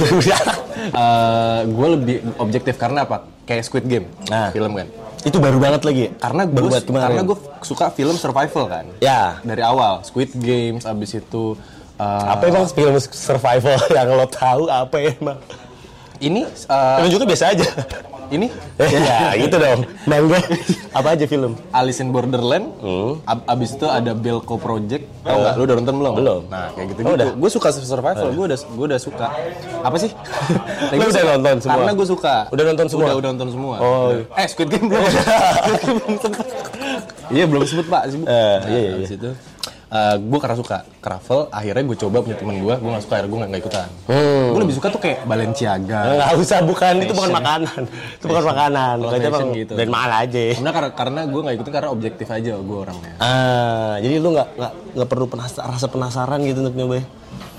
gue 1.66 1.88
lebih 1.98 2.16
objektif 2.38 2.78
karena 2.78 3.02
apa? 3.02 3.26
Kayak 3.44 3.66
Squid 3.66 3.86
Game, 3.90 4.06
Nah. 4.30 4.54
film 4.54 4.78
kan. 4.78 4.86
itu 5.20 5.36
baru 5.36 5.60
banget 5.60 5.84
lagi. 5.84 6.04
Karena 6.16 6.48
gue 6.48 6.64
kemarin. 6.80 7.04
karena 7.12 7.22
gue 7.28 7.36
suka 7.60 7.92
film 7.92 8.16
survival 8.16 8.64
kan. 8.70 8.88
Ya. 9.04 9.36
Dari 9.44 9.60
awal, 9.60 10.00
Squid 10.00 10.32
Games, 10.32 10.88
abis 10.88 11.20
itu 11.20 11.60
uh, 12.00 12.24
Apa 12.32 12.48
emang 12.48 12.64
film 12.72 12.96
survival 12.96 13.76
yang 13.92 14.08
lo 14.16 14.24
tahu 14.24 14.72
apa 14.72 14.96
emang? 14.96 15.36
Ini 16.20 16.40
uh, 16.66 16.96
Film 17.00 17.10
juga 17.10 17.24
biasa 17.26 17.44
aja. 17.50 17.66
ini 18.30 18.46
ya 18.78 19.34
gitu 19.34 19.56
dong. 19.56 19.80
Mangga. 20.06 20.38
Apa 20.92 21.12
aja 21.12 21.24
film? 21.24 21.56
Alice 21.70 21.98
in 21.98 22.08
Borderland, 22.08 22.72
ab- 23.24 23.44
abis 23.44 23.74
itu 23.74 23.84
ada 23.84 24.12
Belko 24.12 24.54
Project, 24.54 25.02
tau 25.20 25.34
nggak? 25.34 25.52
Lu 25.56 25.62
udah 25.64 25.76
nonton 25.76 25.94
belum? 25.98 26.12
Belum. 26.14 26.40
Nah 26.46 26.70
kayak 26.70 26.86
gitu 26.88 26.98
Oh, 27.00 27.04
gitu. 27.10 27.16
udah? 27.18 27.26
Gue 27.34 27.50
suka 27.50 27.68
survival, 27.72 28.28
gue 28.30 28.44
udah 28.46 28.58
gue 28.60 28.86
udah 28.86 29.00
suka. 29.00 29.26
Apa 29.82 29.96
sih? 29.98 30.10
Nah, 30.14 30.94
Lu 30.94 31.04
udah 31.08 31.22
nonton 31.34 31.56
semua? 31.58 31.74
Karena 31.74 31.92
gue 31.92 32.06
suka. 32.06 32.34
Udah 32.48 32.64
nonton 32.64 32.86
semua? 32.86 33.02
Udah, 33.02 33.14
udah 33.18 33.28
nonton 33.34 33.48
semua. 33.50 33.74
Oh. 33.82 34.08
Eh 34.38 34.46
Squid 34.46 34.68
Game 34.70 34.86
belum? 34.86 35.02
Iya 37.30 37.44
belum 37.46 37.62
sempet 37.62 37.86
pak. 37.86 38.02
Sibuk. 38.10 38.26
Eh, 38.26 38.58
iya, 38.66 38.78
iya, 38.78 38.90
abis 38.98 39.10
itu 39.90 40.30
gue 40.30 40.38
karena 40.38 40.56
suka 40.56 40.76
Kravel, 41.02 41.50
akhirnya 41.50 41.82
gue 41.82 41.98
coba 41.98 42.16
punya 42.22 42.38
temen 42.38 42.62
gue, 42.62 42.74
gue 42.78 42.90
gak 42.94 43.02
suka, 43.02 43.14
akhirnya 43.18 43.30
gue 43.34 43.38
gak, 43.42 43.60
ikutan. 43.66 43.88
Hmm. 44.06 44.46
Gue 44.54 44.60
lebih 44.62 44.76
suka 44.78 44.88
tuh 44.94 45.00
kayak 45.02 45.18
Balenciaga. 45.26 46.00
Nggak 46.14 46.30
usah, 46.38 46.58
bukan 46.62 46.94
itu 47.02 47.12
bukan 47.16 47.32
makanan. 47.34 47.82
Itu 47.90 48.24
bukan 48.30 48.44
makanan. 48.46 48.94
Kalau 49.02 49.10
Itu 49.10 49.18
fashion 49.18 49.34
emang 49.34 49.58
gitu. 49.58 49.72
dan 49.74 49.88
mahal 49.90 50.10
aja. 50.22 50.40
Karena 50.54 50.70
karena, 50.70 50.90
karena 50.94 51.20
gue 51.26 51.40
gak 51.42 51.54
ikutin 51.58 51.72
karena 51.74 51.90
objektif 51.90 52.26
aja 52.30 52.52
gue 52.54 52.76
orangnya. 52.78 53.12
Ah, 53.18 53.94
jadi 53.98 54.14
lu 54.22 54.28
nggak 54.30 54.48
nggak 54.54 54.72
nggak 54.94 55.08
perlu 55.10 55.26
penasa- 55.26 55.66
rasa 55.66 55.86
penasaran 55.90 56.38
gitu 56.46 56.62
untuk 56.62 56.76
nyobain. 56.78 57.02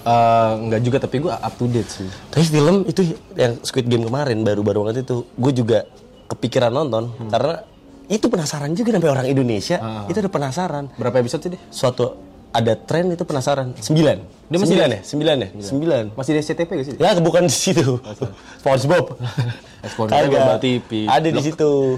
Eh, 0.01 0.51
nggak 0.71 0.81
juga 0.81 0.97
tapi 0.97 1.15
gue 1.21 1.33
up 1.35 1.53
to 1.59 1.67
date 1.67 1.91
sih. 1.91 2.09
Tapi 2.31 2.43
film 2.47 2.87
itu 2.87 3.01
yang 3.37 3.59
Squid 3.61 3.85
Game 3.85 4.07
kemarin 4.07 4.41
baru-baru 4.41 4.87
banget 4.87 5.03
itu, 5.05 5.27
gue 5.29 5.51
juga 5.51 5.83
kepikiran 6.31 6.71
nonton 6.71 7.11
karena 7.27 7.67
itu 8.07 8.25
penasaran 8.27 8.71
juga 8.73 8.89
sampai 8.95 9.09
orang 9.09 9.25
Indonesia 9.27 9.77
itu 10.07 10.17
ada 10.17 10.31
penasaran. 10.31 10.83
Berapa 10.95 11.19
episode 11.19 11.41
sih 11.43 11.51
deh? 11.53 11.61
Suatu 11.69 12.31
ada 12.51 12.75
tren 12.75 13.07
itu 13.07 13.23
penasaran. 13.23 13.71
Sembilan. 13.79 14.17
Dia 14.51 14.57
masih 14.59 14.67
sembilan 14.67 14.87
di- 14.87 14.95
ya? 14.95 15.01
Sembilan 15.07 15.35
ya? 15.39 15.47
Sembilan. 15.63 16.03
Masih 16.19 16.31
di 16.35 16.39
SCTV 16.43 16.69
gak 16.75 16.85
sih? 16.85 16.95
Ya 16.99 17.15
bukan 17.23 17.47
di 17.47 17.55
situ. 17.55 17.95
SpongeBob. 18.61 19.15
SpongeBob 19.95 20.59
TV. 20.59 21.07
Ada 21.07 21.29
di 21.31 21.41
situ. 21.41 21.95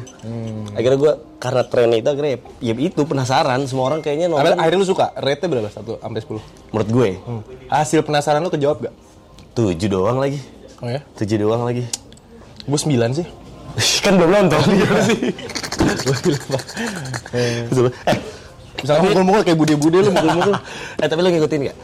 Akhirnya 0.77 0.97
gue 1.01 1.13
karena 1.41 1.63
trennya 1.65 1.97
itu 1.97 2.09
akhirnya 2.13 2.33
ya 2.61 2.73
itu 2.77 3.01
penasaran 3.03 3.65
semua 3.65 3.89
orang 3.89 4.05
kayaknya 4.05 4.29
nonton. 4.29 4.53
akhirnya 4.53 4.79
lu 4.79 4.87
suka? 4.87 5.09
Rate-nya 5.17 5.49
berapa? 5.49 5.69
1 5.73 5.97
sampai 5.97 6.21
10. 6.21 6.37
Menurut 6.69 6.89
gue 6.93 7.09
Hasil 7.67 7.99
penasaran 8.05 8.45
lu 8.45 8.53
kejawab 8.53 8.85
gak? 8.85 8.93
tujuh 9.53 9.89
doang 9.89 10.17
lagi. 10.17 10.37
Oh 10.81 10.89
ya? 10.89 11.01
Tujuh 11.17 11.37
doang 11.41 11.65
lagi. 11.65 11.85
Gue 12.69 12.77
9 12.77 12.93
sih. 13.17 13.25
kan 14.05 14.13
belum 14.21 14.29
nonton 14.29 14.61
gimana 14.69 15.01
sih? 15.01 15.33
Eh, 17.33 18.17
Misalnya 18.83 19.01
mukul-mukul 19.07 19.41
kayak 19.43 19.57
bude-bude 19.57 19.97
lu 20.01 20.11
mukul-mukul. 20.11 20.53
eh 20.99 21.07
tapi 21.07 21.19
lo 21.21 21.29
ngikutin 21.29 21.59
gak? 21.69 21.77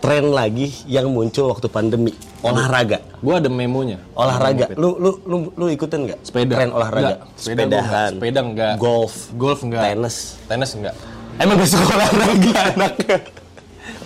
Tren 0.00 0.32
lagi 0.32 0.72
yang 0.88 1.12
muncul 1.12 1.52
waktu 1.52 1.68
pandemi 1.68 2.16
olahraga. 2.40 3.04
gue 3.20 3.34
ada 3.36 3.52
memonya. 3.52 4.00
Olahraga. 4.16 4.72
Lu 4.72 4.96
lu 4.96 5.20
lu 5.28 5.36
lu 5.52 5.64
ikutin 5.68 6.08
nggak? 6.08 6.18
Sepeda. 6.24 6.56
Tren 6.56 6.72
olahraga. 6.72 7.20
Enggak. 7.20 7.20
Sepeda 7.36 7.60
gua. 7.60 7.68
Sepedahan. 7.68 8.10
Sepeda 8.16 8.40
enggak. 8.40 8.74
Golf. 8.80 9.14
Golf 9.36 9.60
enggak. 9.60 9.82
Tenis. 9.84 10.16
Tenis 10.48 10.70
enggak. 10.72 10.94
Emang 11.36 11.60
gak 11.60 11.68
suka 11.68 11.84
olahraga 11.92 12.52
anaknya? 12.72 13.16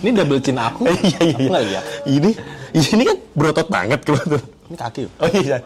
Ini 0.03 0.09
double 0.11 0.39
chin 0.43 0.57
aku. 0.59 0.83
iya 1.07 1.19
iya 1.23 1.37
Aku 1.39 1.47
iya. 1.47 1.59
lihat. 1.63 1.83
Ini 2.03 2.29
ini 2.75 3.03
kan 3.07 3.17
berotot 3.31 3.67
banget 3.71 3.99
kebetulan. 4.03 4.43
Ini 4.67 4.75
kaki. 4.75 5.01
Oh 5.23 5.29
iya. 5.31 5.57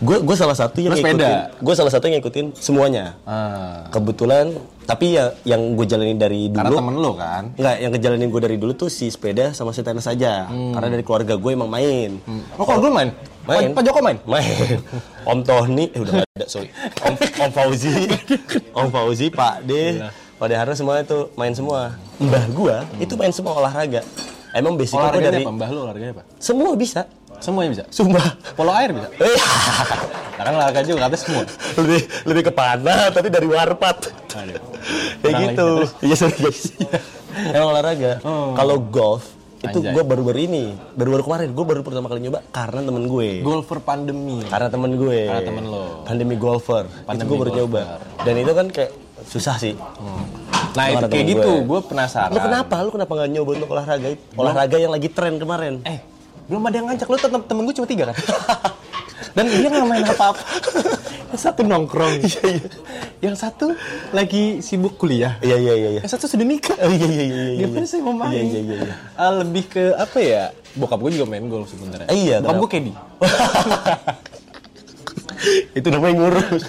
Gue 0.00 0.16
gue 0.24 0.36
salah 0.36 0.56
satu 0.56 0.80
yang 0.80 0.96
ngikutin. 0.96 1.60
Gue 1.60 1.74
salah 1.76 1.92
satu 1.92 2.08
yang 2.08 2.20
ngikutin 2.20 2.56
semuanya. 2.56 3.20
Ah. 3.28 3.84
Kebetulan 3.92 4.56
tapi 4.88 5.14
ya 5.14 5.36
yang 5.44 5.76
gue 5.76 5.86
jalanin 5.86 6.16
dari 6.16 6.48
dulu. 6.48 6.56
Karena 6.56 6.80
temen 6.80 6.94
lu 6.96 7.12
kan. 7.14 7.42
Enggak, 7.54 7.76
yang 7.78 7.92
kejalanin 7.92 8.28
gue 8.32 8.42
dari 8.42 8.56
dulu 8.56 8.72
tuh 8.74 8.88
si 8.88 9.12
sepeda 9.12 9.52
sama 9.52 9.76
si 9.76 9.84
tenis 9.84 10.08
aja. 10.08 10.48
Karena 10.48 10.88
dari 10.88 11.04
keluarga 11.04 11.36
gue 11.36 11.50
emang 11.52 11.68
main. 11.68 12.16
Oh, 12.56 12.64
kalau 12.64 12.80
dulu 12.80 12.96
main? 12.96 13.12
Main. 13.44 13.76
Pak 13.76 13.82
Joko 13.84 14.00
main? 14.00 14.18
Main. 14.24 14.80
Om 15.28 15.40
Tony, 15.44 15.84
eh 15.92 16.00
udah 16.00 16.12
gak 16.24 16.28
ada, 16.32 16.46
sorry. 16.48 16.72
Om, 17.04 17.14
Om 17.18 17.50
Fauzi, 17.52 17.94
Om 18.72 18.88
Fauzi, 18.88 19.26
Pak 19.28 19.68
D, 19.68 20.00
Pak 20.40 20.46
D 20.48 20.52
Harno 20.56 20.72
semua 20.72 21.04
itu 21.04 21.28
main 21.36 21.52
semua. 21.52 21.92
Mbah 22.16 22.44
gua 22.56 22.76
itu 22.96 23.12
main 23.20 23.32
semua 23.36 23.52
olahraga. 23.60 24.00
Emang 24.50 24.74
basic 24.74 24.96
gue 24.96 25.22
dari 25.22 25.44
apa? 25.44 25.52
Mbah 25.54 25.68
lu 25.70 25.78
olahraganya 25.86 26.14
apa? 26.18 26.22
semua 26.40 26.74
bisa. 26.74 27.06
Semuanya 27.40 27.70
bisa. 27.72 27.84
Sumpah. 27.88 28.36
Polo 28.52 28.72
air 28.72 28.92
bisa. 28.92 29.08
Eh, 29.18 29.38
Nah, 30.40 30.48
kan 30.48 30.56
olahraga 30.56 30.80
juga 30.80 31.04
katanya 31.04 31.20
semua. 31.20 31.44
lebih 31.76 32.00
lebih 32.24 32.42
ke 32.48 32.52
panah 32.54 33.12
tapi 33.12 33.28
dari 33.28 33.44
warpat. 33.44 34.08
Aduh. 34.32 34.56
Kayak 34.56 35.20
Kurang 35.20 35.42
gitu. 35.44 35.68
Iya 36.00 36.14
sorry 36.16 36.36
guys. 36.38 36.60
Emang 37.52 37.68
olahraga. 37.70 38.12
Kalau 38.24 38.76
golf 38.80 39.24
itu 39.60 39.84
gue 39.84 40.00
baru-baru 40.00 40.40
ini, 40.40 40.64
baru-baru 40.96 41.22
kemarin 41.22 41.48
gue 41.52 41.64
baru 41.68 41.80
pertama 41.84 42.08
kali 42.08 42.24
nyoba 42.24 42.40
karena 42.48 42.80
temen 42.80 43.04
gue. 43.04 43.44
Golfer 43.44 43.78
pandemi. 43.80 44.40
Karena 44.48 44.72
temen 44.72 44.96
gue. 44.96 45.20
Karena 45.28 45.42
temen 45.44 45.64
lo. 45.68 45.84
Pandemi 46.08 46.34
golfer. 46.34 46.84
Pandemi 47.04 47.12
itu 47.12 47.24
gue 47.28 47.36
baru 47.36 47.50
golfer. 47.52 47.60
nyoba. 47.60 47.80
Dan 48.24 48.34
itu 48.40 48.52
kan 48.56 48.66
kayak 48.72 48.90
susah 49.20 49.56
sih. 49.60 49.76
Nah, 50.72 50.84
itu 50.88 51.04
kayak 51.04 51.26
gitu. 51.28 51.52
gue. 51.60 51.68
Gue 51.68 51.80
penasaran. 51.84 52.32
Lu 52.32 52.40
kenapa? 52.40 52.80
Lu 52.80 52.88
kenapa 52.88 53.12
nggak 53.12 53.28
nyoba 53.28 53.50
untuk 53.60 53.68
olahraga? 53.68 54.08
Olahraga 54.32 54.76
yang 54.80 54.92
lagi 54.96 55.12
tren 55.12 55.36
kemarin. 55.36 55.84
Eh, 55.84 56.00
belum 56.50 56.62
ada 56.66 56.76
yang 56.82 56.86
ngajak 56.90 57.06
lu 57.06 57.18
temen, 57.22 57.40
temen 57.46 57.62
gue 57.62 57.74
cuma 57.78 57.86
tiga 57.86 58.04
kan? 58.10 58.16
Dan 59.36 59.46
dia 59.46 59.68
nggak 59.70 59.86
main 59.86 60.02
apa-apa. 60.02 60.42
yang 61.30 61.38
satu 61.38 61.62
nongkrong. 61.62 62.26
Yang 63.22 63.36
satu 63.38 63.66
lagi 64.10 64.58
sibuk 64.58 64.98
kuliah. 64.98 65.38
Iya 65.38 65.54
iya 65.54 65.74
iya. 65.78 65.88
iya. 65.94 66.00
Yang 66.02 66.12
satu 66.18 66.26
sudah 66.26 66.42
nikah. 66.42 66.74
Oh, 66.82 66.90
iya 66.90 67.06
iya 67.06 67.24
iya 67.24 67.24
iya. 67.30 67.58
Dia 67.62 67.68
iya. 67.70 67.76
kan 67.78 67.84
saya 67.86 68.02
mau 68.02 68.14
main. 68.18 68.34
Iya 68.34 68.42
iya 68.42 68.60
iya. 68.66 68.76
iya. 68.82 68.94
Ah, 69.14 69.30
lebih 69.38 69.70
ke 69.70 69.94
apa 69.94 70.18
ya? 70.18 70.50
Bokap 70.74 70.98
gue 71.06 71.10
juga 71.14 71.26
main 71.30 71.46
golf 71.46 71.70
sebenarnya. 71.70 72.10
Eh, 72.10 72.18
iya, 72.18 72.42
Bokap 72.42 72.66
gue 72.66 72.70
Kedi. 72.74 72.92
itu 75.78 75.88
namanya 75.88 76.14
ngurus. 76.18 76.62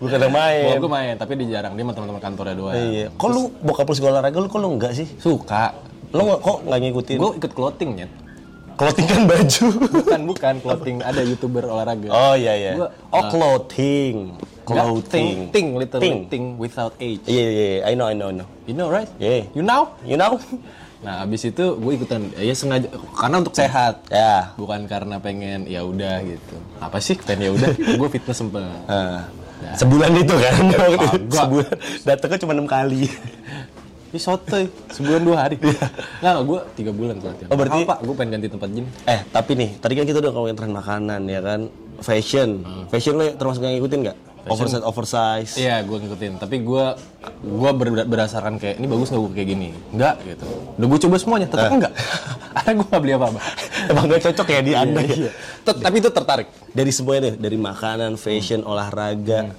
Bukan 0.00 0.18
yang 0.24 0.32
main. 0.32 0.64
Bokap 0.64 0.80
gue 0.80 0.92
main, 0.96 1.14
tapi 1.20 1.32
dia 1.44 1.60
jarang. 1.60 1.72
Dia 1.76 1.84
sama 1.84 1.92
teman-teman 1.92 2.22
kantornya 2.24 2.56
doang. 2.56 2.74
Iya. 2.76 3.06
Kok 3.12 3.28
lu 3.28 3.42
bokap 3.60 3.84
lu 3.84 3.94
suka 3.94 4.08
olahraga 4.08 4.38
lu 4.40 4.48
kok 4.48 4.60
lu 4.64 4.68
enggak 4.72 4.96
sih? 4.96 5.06
Suka. 5.20 5.76
Lu 6.16 6.24
nggak- 6.24 6.40
kok 6.40 6.58
nggak 6.64 6.78
ngikutin? 6.80 7.18
Gue 7.20 7.32
ikut 7.36 7.52
clothing 7.52 7.90
ya. 8.00 8.08
Clothing 8.78 9.06
kan 9.10 9.22
baju. 9.26 9.66
Bukan, 9.90 10.20
bukan 10.30 10.54
clothing. 10.62 10.96
Ada 11.02 11.20
youtuber 11.26 11.66
olahraga. 11.66 12.08
Oh 12.08 12.34
iya 12.38 12.54
iya. 12.54 12.72
Gua- 12.78 12.92
oh 13.10 13.22
clothing. 13.26 14.38
Clothing. 14.62 15.10
Ting, 15.10 15.38
ting, 15.50 15.66
literally 15.74 16.04
Ting. 16.06 16.18
ting 16.30 16.44
without 16.56 16.94
age. 17.02 17.24
Iya 17.26 17.46
iya 17.50 17.66
iya. 17.74 17.80
I 17.90 17.92
know 17.98 18.06
I 18.06 18.14
know 18.14 18.30
I 18.30 18.36
know. 18.38 18.48
You 18.70 18.74
know 18.78 18.88
right? 18.88 19.10
Yeah. 19.18 19.50
You 19.52 19.66
know? 19.66 19.92
You 20.06 20.16
know? 20.16 20.38
Nah, 20.98 21.22
abis 21.22 21.46
itu 21.46 21.78
gue 21.78 21.92
ikutan 21.94 22.26
ya 22.34 22.50
sengaja 22.58 22.90
karena 23.14 23.38
untuk 23.38 23.54
sehat. 23.54 24.02
Ya. 24.10 24.50
Bukan 24.58 24.90
karena 24.90 25.22
pengen 25.22 25.70
ya 25.70 25.86
udah 25.86 26.18
gitu. 26.26 26.58
Apa 26.82 26.98
sih 26.98 27.14
pengen 27.14 27.38
ya 27.46 27.50
udah? 27.54 27.70
gue 28.02 28.08
fitness 28.10 28.42
sempet. 28.42 28.66
Ah. 28.90 29.30
Sebulan 29.78 30.10
itu 30.18 30.34
kan 30.34 30.58
waktu. 30.74 30.98
Kagak. 30.98 31.38
Sebulan. 31.38 31.74
Datangnya 32.02 32.38
cuma 32.42 32.52
enam 32.58 32.66
kali. 32.66 33.06
Ini 34.08 34.18
sotoy 34.18 34.64
sebulan 34.88 35.20
dua 35.20 35.36
hari. 35.38 35.60
Nggak, 35.60 36.34
gue 36.42 36.60
tiga 36.74 36.90
bulan 36.90 37.14
tuh 37.16 37.28
latihan. 37.28 37.48
Oh, 37.48 37.56
berarti- 37.56 37.84
apa? 37.84 37.96
Gue 38.00 38.14
pengen 38.14 38.30
ganti 38.34 38.48
tempat 38.48 38.68
gym. 38.70 38.86
eh 39.04 39.20
tapi 39.28 39.52
nih 39.52 39.70
tadi 39.76 39.92
kan 39.94 40.04
kita 40.04 40.18
udah 40.18 40.32
ngomongin 40.32 40.56
tren 40.56 40.72
makanan 40.72 41.20
ya 41.24 41.40
kan. 41.40 41.60
Fashion. 41.98 42.50
Fashion 42.88 43.14
lo 43.14 43.28
termasuk 43.32 43.60
yang 43.60 43.76
ngikutin 43.76 44.00
nggak? 44.02 44.18
Oversize 44.48 44.80
oversize. 44.80 45.52
Iya, 45.56 45.82
gue 45.82 45.96
ngikutin. 45.98 46.32
Tapi 46.38 46.56
gue 46.58 46.84
gue 47.42 47.70
ber- 47.74 48.08
berdasarkan 48.08 48.56
kayak 48.56 48.80
ini 48.80 48.86
bagus 48.86 49.10
nggak 49.10 49.20
gue 49.20 49.32
kayak 49.34 49.48
gini? 49.50 49.68
Enggak 49.92 50.14
gitu. 50.24 50.46
Udah 50.74 50.86
gue 50.88 50.98
coba 51.04 51.16
semuanya, 51.18 51.46
tetap 51.46 51.68
enggak. 51.68 51.92
Akhirnya 52.56 52.74
gue 52.74 52.86
nggak 52.88 53.02
beli 53.02 53.12
apa-apa. 53.12 53.40
Emang 53.92 54.04
gak 54.06 54.22
cocok 54.24 54.46
ya 54.48 54.60
di 54.62 54.72
anda 54.72 55.00
ya. 55.00 55.16
Iya. 55.20 55.32
Tapi 55.66 55.96
itu 55.98 56.08
tertarik. 56.08 56.48
Dari 56.66 56.90
semuanya 56.90 57.28
deh, 57.28 57.34
dari 57.36 57.56
makanan, 57.56 58.16
fashion, 58.16 58.64
olahraga, 58.64 59.52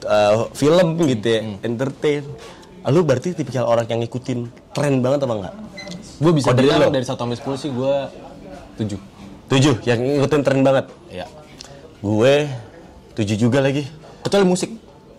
eh, 0.00 0.34
film 0.54 0.96
gitu 1.02 1.26
ya, 1.28 1.40
entertain. 1.60 2.24
Lu 2.90 3.06
berarti 3.06 3.30
tipikal 3.30 3.70
orang 3.70 3.86
yang 3.86 4.02
ngikutin 4.02 4.38
tren 4.74 4.98
banget 4.98 5.22
apa 5.22 5.34
enggak? 5.38 5.54
Gue 6.18 6.32
bisa 6.34 6.50
dari 6.50 6.66
bilang 6.66 6.80
lo? 6.82 6.90
dari 6.90 7.06
1 7.06 7.14
sampai 7.14 7.38
10 7.38 7.62
sih 7.62 7.70
gue 7.70 7.94
7. 8.78 8.98
Tujuh, 9.52 9.74
yang 9.84 10.00
ngikutin 10.00 10.40
tren 10.42 10.60
banget. 10.64 10.86
Iya. 11.12 11.26
Gue 12.02 12.48
tujuh 13.14 13.36
juga 13.38 13.62
lagi. 13.62 13.86
Kecuali 14.24 14.46
musik. 14.48 14.70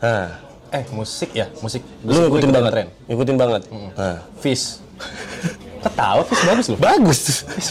Nah, 0.04 0.42
eh 0.74 0.84
musik 0.92 1.30
ya 1.32 1.48
musik. 1.64 1.86
Lu 2.04 2.28
ngikutin 2.28 2.50
banget. 2.52 2.72
tren. 2.74 2.88
Ngikutin 3.08 3.36
banget. 3.40 3.62
Nah. 3.96 4.20
Fish. 4.44 4.84
Ketawa 5.84 6.22
Fish 6.24 6.44
bagus 6.48 6.66
loh. 6.72 6.80
Bagus. 6.80 7.22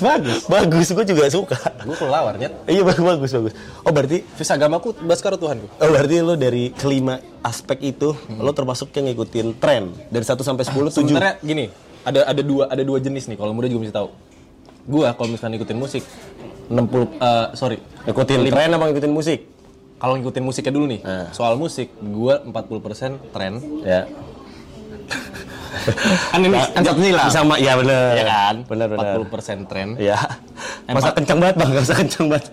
bagus. 0.05 0.41
bagus, 0.45 0.87
gue 0.93 1.05
juga 1.09 1.23
suka. 1.33 1.57
Gue 1.81 1.97
kelawar 1.97 2.37
nyet. 2.37 2.53
Iya 2.69 2.85
bagus 2.85 3.01
bagus 3.01 3.33
bagus. 3.33 3.53
Oh 3.83 3.91
berarti 3.91 4.21
Fish 4.37 4.53
agamaku 4.53 4.93
Baskara 5.03 5.41
Tuhanku. 5.41 5.67
oh 5.73 5.89
berarti 5.89 6.21
lo 6.21 6.37
dari 6.37 6.71
kelima 6.77 7.19
aspek 7.41 7.97
itu 7.97 8.13
lo 8.37 8.53
termasuk 8.53 8.93
yang 8.93 9.09
ngikutin 9.11 9.57
tren 9.57 9.97
dari 10.13 10.25
1 10.25 10.37
sampai 10.45 10.65
10 10.69 10.93
7. 10.93 11.09
Sebenarnya 11.09 11.35
gini, 11.41 11.65
ada 12.05 12.21
ada 12.29 12.43
dua 12.45 12.69
ada 12.69 12.83
dua 12.85 12.99
jenis 13.01 13.27
nih 13.33 13.41
kalau 13.41 13.57
muda 13.57 13.67
juga 13.67 13.89
mesti 13.89 13.95
tahu. 13.97 14.09
Gua 14.85 15.15
kalau 15.17 15.29
misalnya 15.33 15.57
ngikutin 15.59 15.79
musik 15.79 16.03
60 16.69 16.77
eh 17.19 17.47
sorry. 17.57 17.79
Ngikutin 18.07 18.39
tren 18.53 18.71
apa 18.77 18.85
ngikutin 18.93 19.13
musik? 19.13 19.41
Kalau 20.03 20.19
ngikutin 20.19 20.43
musiknya 20.43 20.73
dulu 20.75 20.87
nih. 20.91 21.01
Nah. 21.07 21.31
Soal 21.31 21.55
musik, 21.55 21.95
gua 22.03 22.43
40% 22.43 23.23
tren. 23.31 23.63
Ya. 23.87 24.11
Kan 26.33 26.41
ini 26.45 26.59
satu 26.59 27.01
nih 27.01 27.13
lah. 27.15 27.27
Sama 27.33 27.55
ya 27.57 27.73
bener. 27.79 28.13
Ya 28.17 28.25
kan? 28.29 28.55
Bener 28.69 28.87
bener. 28.93 29.15
40% 29.25 29.71
tren. 29.71 29.89
Iya. 29.97 30.19
Masa 30.89 31.11
kencang 31.17 31.39
banget 31.41 31.57
bang, 31.59 31.69
gak 31.73 31.85
usah 31.85 31.99
kencang 31.99 32.27
banget. 32.29 32.47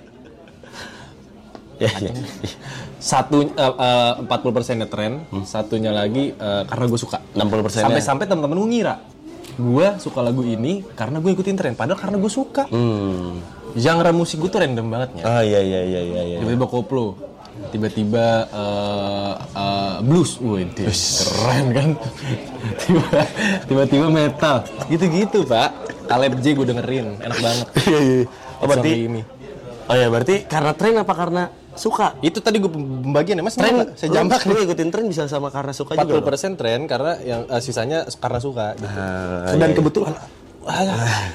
Ya, 1.79 1.91
ya. 1.95 2.11
Satu 2.99 3.47
eh, 3.47 3.73
eh, 3.79 4.13
40% 4.27 4.83
nya 4.83 4.87
tren, 4.91 5.23
satunya 5.47 5.95
lagi 5.95 6.35
eh, 6.35 6.63
karena 6.67 6.85
gue 6.87 6.99
suka. 6.99 7.23
60% 7.35 7.39
-nya. 7.39 7.85
Sampai-sampai 7.87 8.25
temen-temen 8.27 8.57
gue 8.59 8.69
ngira 8.75 8.95
gue 9.59 9.87
suka 9.99 10.23
lagu 10.23 10.41
ini 10.47 10.87
karena 10.95 11.19
gue 11.19 11.35
ikutin 11.35 11.55
tren, 11.59 11.73
padahal 11.75 11.99
karena 11.99 12.15
gue 12.15 12.31
suka. 12.31 12.63
Hmm. 12.71 13.43
Genre 13.75 14.11
musik 14.15 14.39
gue 14.39 14.49
tuh 14.49 14.63
random 14.63 14.87
banget 14.87 15.09
ya. 15.19 15.23
Ah 15.27 15.41
iya 15.43 15.59
iya 15.61 15.81
iya 15.83 16.01
iya. 16.01 16.21
iya. 16.25 16.37
Tiba-tiba 16.41 16.67
koplo, 16.71 17.19
tiba-tiba 17.69 18.47
eh, 18.49 19.33
eh, 19.35 19.78
blues, 20.01 20.39
wih 20.39 20.65
keren 20.73 21.65
kan? 21.71 21.89
Tiba- 22.79 23.27
Tiba-tiba 23.65 24.07
metal, 24.07 24.55
gitu-gitu 24.87 25.43
pak. 25.43 25.69
Caleb 26.05 26.41
J 26.41 26.45
gue 26.53 26.65
dengerin, 26.65 27.07
enak 27.21 27.37
banget. 27.37 27.67
Iya 27.85 27.99
iya. 27.99 28.19
Oh 28.59 28.65
berarti. 28.65 28.91
Oh 29.89 29.95
ya 29.95 30.07
berarti 30.07 30.35
karena 30.45 30.71
tren 30.73 30.95
apa 30.97 31.13
karena 31.13 31.43
suka? 31.73 32.17
Itu 32.19 32.41
tadi 32.41 32.59
gue 32.59 32.69
pembagian 32.69 33.39
ya 33.39 33.43
mas. 33.45 33.55
Tren? 33.55 33.93
Saya 33.95 34.09
jambak 34.11 34.43
lu, 34.43 34.53
lu 34.53 34.67
ikutin 34.67 34.89
tren 34.89 35.05
bisa 35.07 35.25
sama 35.25 35.49
karena 35.49 35.71
suka 35.71 35.95
juga. 35.95 36.19
40% 36.21 36.59
tren 36.59 36.85
karena 36.85 37.13
yang 37.21 37.41
eh, 37.47 37.61
sisanya 37.63 38.03
karena 38.17 38.37
suka 38.37 38.75
gitu. 38.75 38.89
Ah, 38.89 39.55
dan 39.55 39.71
kebetulan 39.73 40.13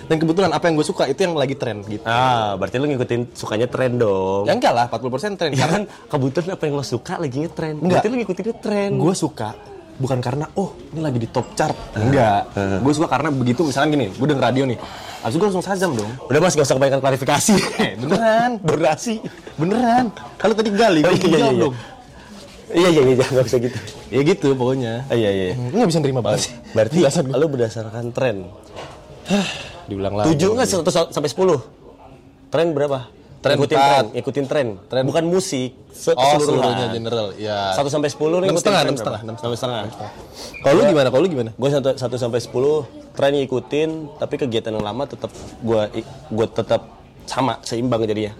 dan 0.08 0.16
kebetulan 0.16 0.50
apa 0.54 0.64
yang 0.68 0.74
gue 0.78 0.86
suka 0.86 1.04
itu 1.10 1.20
yang 1.26 1.34
lagi 1.34 1.54
tren 1.58 1.82
gitu. 1.84 2.04
Ah, 2.06 2.54
berarti 2.54 2.76
lu 2.78 2.86
ngikutin 2.90 3.34
sukanya 3.34 3.66
tren 3.66 3.98
dong. 3.98 4.46
Ya 4.46 4.54
enggak 4.54 4.72
lah, 4.72 4.86
40% 4.88 5.38
tren 5.40 5.50
Ya 5.52 5.66
karena 5.66 5.74
kan 5.74 5.84
kebetulan 6.10 6.48
apa 6.54 6.62
yang 6.68 6.74
lo 6.78 6.84
suka 6.86 7.14
lagi 7.18 7.36
ngetren. 7.42 7.74
Enggak. 7.78 7.88
Berarti 7.90 8.06
lu 8.10 8.16
ngikutin 8.22 8.44
tren. 8.62 8.90
gue 8.94 9.14
suka 9.16 9.50
bukan 9.94 10.18
karena 10.18 10.50
oh 10.58 10.74
ini 10.90 11.00
lagi 11.02 11.18
di 11.22 11.28
top 11.30 11.46
chart. 11.54 11.76
Enggak. 11.94 12.50
Gue 12.82 12.92
suka 12.94 13.06
karena 13.06 13.28
begitu 13.30 13.62
misalnya 13.62 13.88
gini, 13.94 14.06
gue 14.10 14.26
denger 14.26 14.44
radio 14.44 14.64
nih. 14.66 14.78
Habis 15.24 15.40
gue 15.40 15.46
langsung 15.48 15.64
sazam 15.64 15.96
dong. 15.96 16.10
Udah 16.28 16.40
mas 16.42 16.52
gak 16.52 16.68
usah 16.68 16.76
kebanyakan 16.76 17.00
klarifikasi. 17.00 17.54
Eh, 17.80 17.92
beneran. 17.96 18.50
Durasi. 18.68 19.24
Beneran. 19.56 20.12
Kalau 20.36 20.52
tadi 20.52 20.68
gali, 20.74 21.00
Oh, 21.00 21.16
gue 21.16 21.32
iya, 21.32 21.38
iya, 21.40 21.48
iya. 21.48 21.62
dong. 21.64 21.74
Iya 22.74 22.88
iya 22.90 23.02
iya 23.08 23.14
gak 23.24 23.44
bisa 23.48 23.56
gitu. 23.56 23.78
Ya 24.12 24.20
gitu 24.20 24.48
pokoknya. 24.52 25.08
Ah, 25.08 25.16
iya 25.16 25.30
iya. 25.32 25.46
Gue 25.56 25.78
gak 25.80 25.90
bisa 25.94 26.00
nerima 26.04 26.20
banget 26.20 26.50
sih. 26.50 26.52
Berarti 26.76 26.96
gue. 27.00 27.40
lu 27.40 27.46
berdasarkan 27.48 28.04
tren. 28.12 28.36
Diulang 29.90 30.14
lagi. 30.14 30.26
Tujuh 30.32 30.48
nggak 30.54 30.68
satu 30.68 30.90
sampai 31.10 31.30
sepuluh? 31.30 31.60
Tren 32.48 32.72
berapa? 32.72 33.10
Tren 33.44 33.60
ikutin 33.60 33.76
empat. 33.76 33.92
tren, 33.92 34.04
ikutin 34.16 34.44
tren. 34.48 34.66
Tren. 34.88 35.04
Bukan 35.04 35.24
musik. 35.28 35.76
se- 35.92 36.16
Oh, 36.16 36.40
seluruhnya 36.40 36.88
general. 36.88 37.36
Ya. 37.36 37.76
Satu 37.76 37.92
sampai 37.92 38.08
sepuluh 38.08 38.40
nih. 38.40 38.48
Enam 38.48 38.56
setengah, 38.56 38.80
enam 38.88 38.96
setengah, 38.96 39.20
Enam 39.20 39.36
setengah. 39.36 39.80
Kalau 40.64 40.74
lu 40.74 40.82
gimana? 40.88 41.08
Kalau 41.12 41.22
lu 41.22 41.28
gimana? 41.28 41.50
Gue 41.52 41.68
satu, 41.68 41.92
satu 41.92 42.16
sampai 42.16 42.40
sepuluh 42.40 42.88
tren 43.12 43.36
ngikutin, 43.36 44.16
tapi 44.16 44.40
kegiatan 44.40 44.72
yang 44.72 44.80
lama 44.80 45.04
tetap 45.04 45.28
gue 45.60 45.82
gue 46.32 46.46
tetap 46.48 46.88
sama 47.24 47.58
seimbang 47.64 48.04
jadinya. 48.04 48.32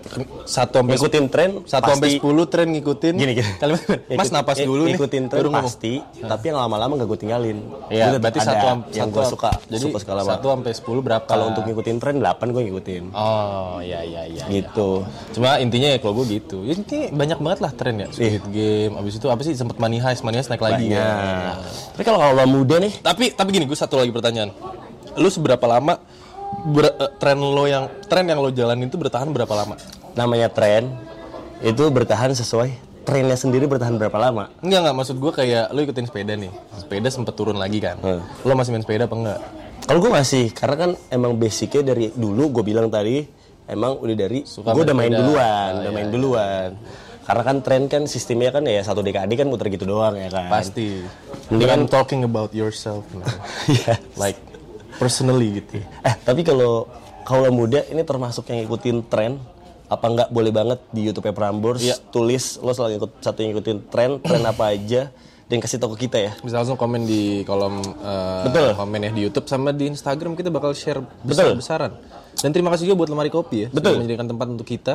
Satu 0.45 0.81
sampai 0.81 0.95
Ngikutin 0.97 1.25
tren 1.33 1.50
satu 1.64 1.91
sampai 1.97 2.09
sepuluh 2.17 2.45
tren 2.47 2.67
ngikutin. 2.71 3.14
Gini 3.17 3.33
gini. 3.37 3.50
Kalimat, 3.57 3.83
Mas 4.19 4.31
napas 4.31 4.57
dulu 4.61 4.85
nih. 4.87 4.95
Ngikutin 4.97 5.25
tren 5.33 5.43
pasti, 5.50 5.95
tapi 6.21 6.45
yang 6.53 6.59
lama-lama 6.61 7.00
gak 7.00 7.09
gue 7.09 7.19
tinggalin. 7.19 7.59
Iya, 7.88 8.14
tetap 8.14 8.21
berarti 8.23 8.38
satu 8.45 8.64
yang 8.93 9.09
gue 9.11 9.25
suka. 9.25 9.50
Jadi 9.67 9.81
suka 9.81 9.99
skala 10.00 10.23
satu 10.23 10.47
sampai 10.53 10.73
sepuluh 10.76 11.03
berapa? 11.03 11.25
Kalau 11.25 11.50
untuk 11.50 11.64
ngikutin 11.64 11.97
tren 11.99 12.14
8 12.21 12.55
gue 12.55 12.62
ngikutin. 12.71 13.05
Oh, 13.17 13.81
iya 13.81 14.05
iya 14.05 14.23
iya. 14.29 14.45
Gitu. 14.47 15.03
Cuma 15.35 15.59
intinya 15.59 15.88
ya 15.91 15.99
kalau 15.99 16.23
gue 16.23 16.26
gitu. 16.38 16.62
Ya 16.62 16.73
intinya 16.76 17.09
banyak 17.12 17.38
banget 17.41 17.61
lah 17.64 17.73
tren 17.73 17.95
ya. 18.00 18.09
Squid 18.12 18.45
Game, 18.53 18.95
abis 19.00 19.17
itu 19.19 19.26
apa 19.33 19.41
sih 19.43 19.55
sempat 19.57 19.76
Money 19.81 19.99
Heist, 19.99 20.23
Money 20.23 20.38
Heist 20.38 20.50
naik 20.53 20.62
lagi 20.62 20.93
ya. 20.93 21.57
Tapi 21.97 22.03
kalau 22.05 22.21
kalau 22.21 22.47
muda 22.47 22.79
nih, 22.79 22.93
Tapi 23.00 23.35
tapi 23.35 23.49
gini, 23.50 23.64
gue 23.64 23.79
satu 23.79 23.99
lagi 23.99 24.12
pertanyaan. 24.12 24.53
Lu 25.14 25.29
seberapa 25.31 25.62
lama 25.66 25.99
ber- 26.66 26.94
eh, 26.94 27.11
tren 27.16 27.38
lo 27.38 27.64
yang 27.64 27.88
tren 28.04 28.24
yang 28.24 28.38
lo 28.38 28.48
jalanin 28.48 28.87
itu 28.87 28.96
bertahan 28.96 29.28
berapa 29.28 29.54
lama? 29.54 29.76
namanya 30.12 30.46
tren 30.46 30.94
itu 31.59 31.83
bertahan 31.88 32.30
sesuai 32.30 32.70
trennya 33.02 33.35
sendiri 33.35 33.66
bertahan 33.66 33.94
berapa 33.94 34.14
lama? 34.16 34.48
Enggak 34.61 34.80
enggak 34.80 34.96
maksud 34.96 35.16
gue 35.18 35.33
kayak 35.35 35.64
lo 35.68 35.80
ikutin 35.80 36.07
sepeda 36.07 36.33
nih. 36.35 36.48
Sepeda 36.72 37.09
sempet 37.09 37.35
turun 37.35 37.59
lagi 37.59 37.76
kan. 37.78 37.98
Hmm. 37.98 38.22
Lo 38.40 38.54
masih 38.54 38.72
main 38.72 38.80
sepeda 38.80 39.04
apa 39.04 39.12
enggak? 39.12 39.40
Kalau 39.85 40.00
gue 40.00 40.09
masih, 40.09 40.48
karena 40.50 40.76
kan 40.78 40.90
emang 41.11 41.37
basicnya 41.37 41.85
dari 41.85 42.09
dulu 42.11 42.48
gue 42.50 42.64
bilang 42.64 42.88
tadi 42.88 43.28
emang 43.66 44.00
udah 44.00 44.16
dari 44.16 44.40
gue 44.40 44.83
udah 44.83 44.96
main 44.96 45.12
duluan, 45.12 45.70
Ah, 45.70 45.80
udah 45.83 45.85
iya, 45.85 45.92
main 45.92 46.09
duluan. 46.09 46.68
Karena 47.24 47.42
kan 47.42 47.57
tren 47.61 47.83
kan 47.88 48.02
sistemnya 48.04 48.48
kan 48.48 48.62
ya 48.62 48.80
satu 48.80 49.00
dekade 49.00 49.33
kan 49.33 49.44
muter 49.44 49.68
gitu 49.68 49.85
doang 49.85 50.14
ya 50.14 50.28
kan. 50.28 50.48
Pasti. 50.48 51.04
Mendingan- 51.48 51.59
Dengan 51.59 51.80
talking 51.87 52.22
about 52.22 52.52
yourself, 52.52 53.04
man. 53.11 53.28
Iya. 53.68 54.00
like 54.16 54.40
personally 54.96 55.61
gitu. 55.61 55.83
Eh 56.02 56.14
tapi 56.22 56.42
kalau 56.42 56.87
kalau 57.24 57.48
muda 57.48 57.80
ini 57.88 58.04
termasuk 58.04 58.46
yang 58.48 58.64
ikutin 58.64 59.04
tren 59.07 59.40
apa 59.85 60.07
nggak 60.09 60.28
boleh 60.33 60.50
banget 60.50 60.80
di 60.90 61.04
YouTube 61.04 61.28
Prambors 61.30 61.85
Iya. 61.85 62.00
tulis 62.09 62.57
lo 62.59 62.72
selalu 62.72 62.98
ikut 62.98 63.11
satu 63.20 63.44
yang 63.44 63.52
ikutin 63.52 63.78
tren 63.88 64.16
tren 64.18 64.40
apa 64.42 64.72
aja 64.72 65.12
dan 65.44 65.61
kasih 65.61 65.76
tahu 65.76 65.92
ke 65.94 66.09
kita 66.09 66.18
ya. 66.18 66.33
Bisa 66.40 66.57
langsung 66.57 66.74
komen 66.74 67.04
di 67.04 67.44
kolom 67.44 67.85
eh, 67.85 68.42
Betul. 68.48 68.72
komen 68.74 69.00
ya 69.00 69.11
di 69.12 69.20
YouTube 69.22 69.44
sama 69.44 69.70
di 69.70 69.92
Instagram 69.92 70.35
kita 70.35 70.48
bakal 70.48 70.72
share 70.72 71.04
Betul. 71.20 71.52
besar-besaran. 71.54 71.92
Dan 72.40 72.50
terima 72.50 72.72
kasih 72.72 72.88
juga 72.88 73.04
buat 73.04 73.11
lemari 73.12 73.28
kopi 73.28 73.57
ya 73.57 73.68
Betul. 73.68 73.92
sudah 73.94 74.00
menyediakan 74.02 74.26
tempat 74.33 74.46
untuk 74.50 74.66
kita. 74.66 74.94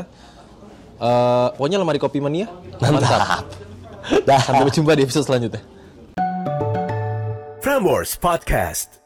Eh, 1.00 1.48
pokoknya 1.56 1.78
lemari 1.80 2.00
kopi 2.02 2.18
mania 2.20 2.50
mantap. 2.82 3.46
Dah. 4.26 4.42
Sampai 4.42 4.66
berjumpa 4.66 4.98
di 4.98 5.06
episode 5.06 5.26
selanjutnya. 5.30 5.62
Prambors 7.62 8.18
Podcast. 8.18 8.99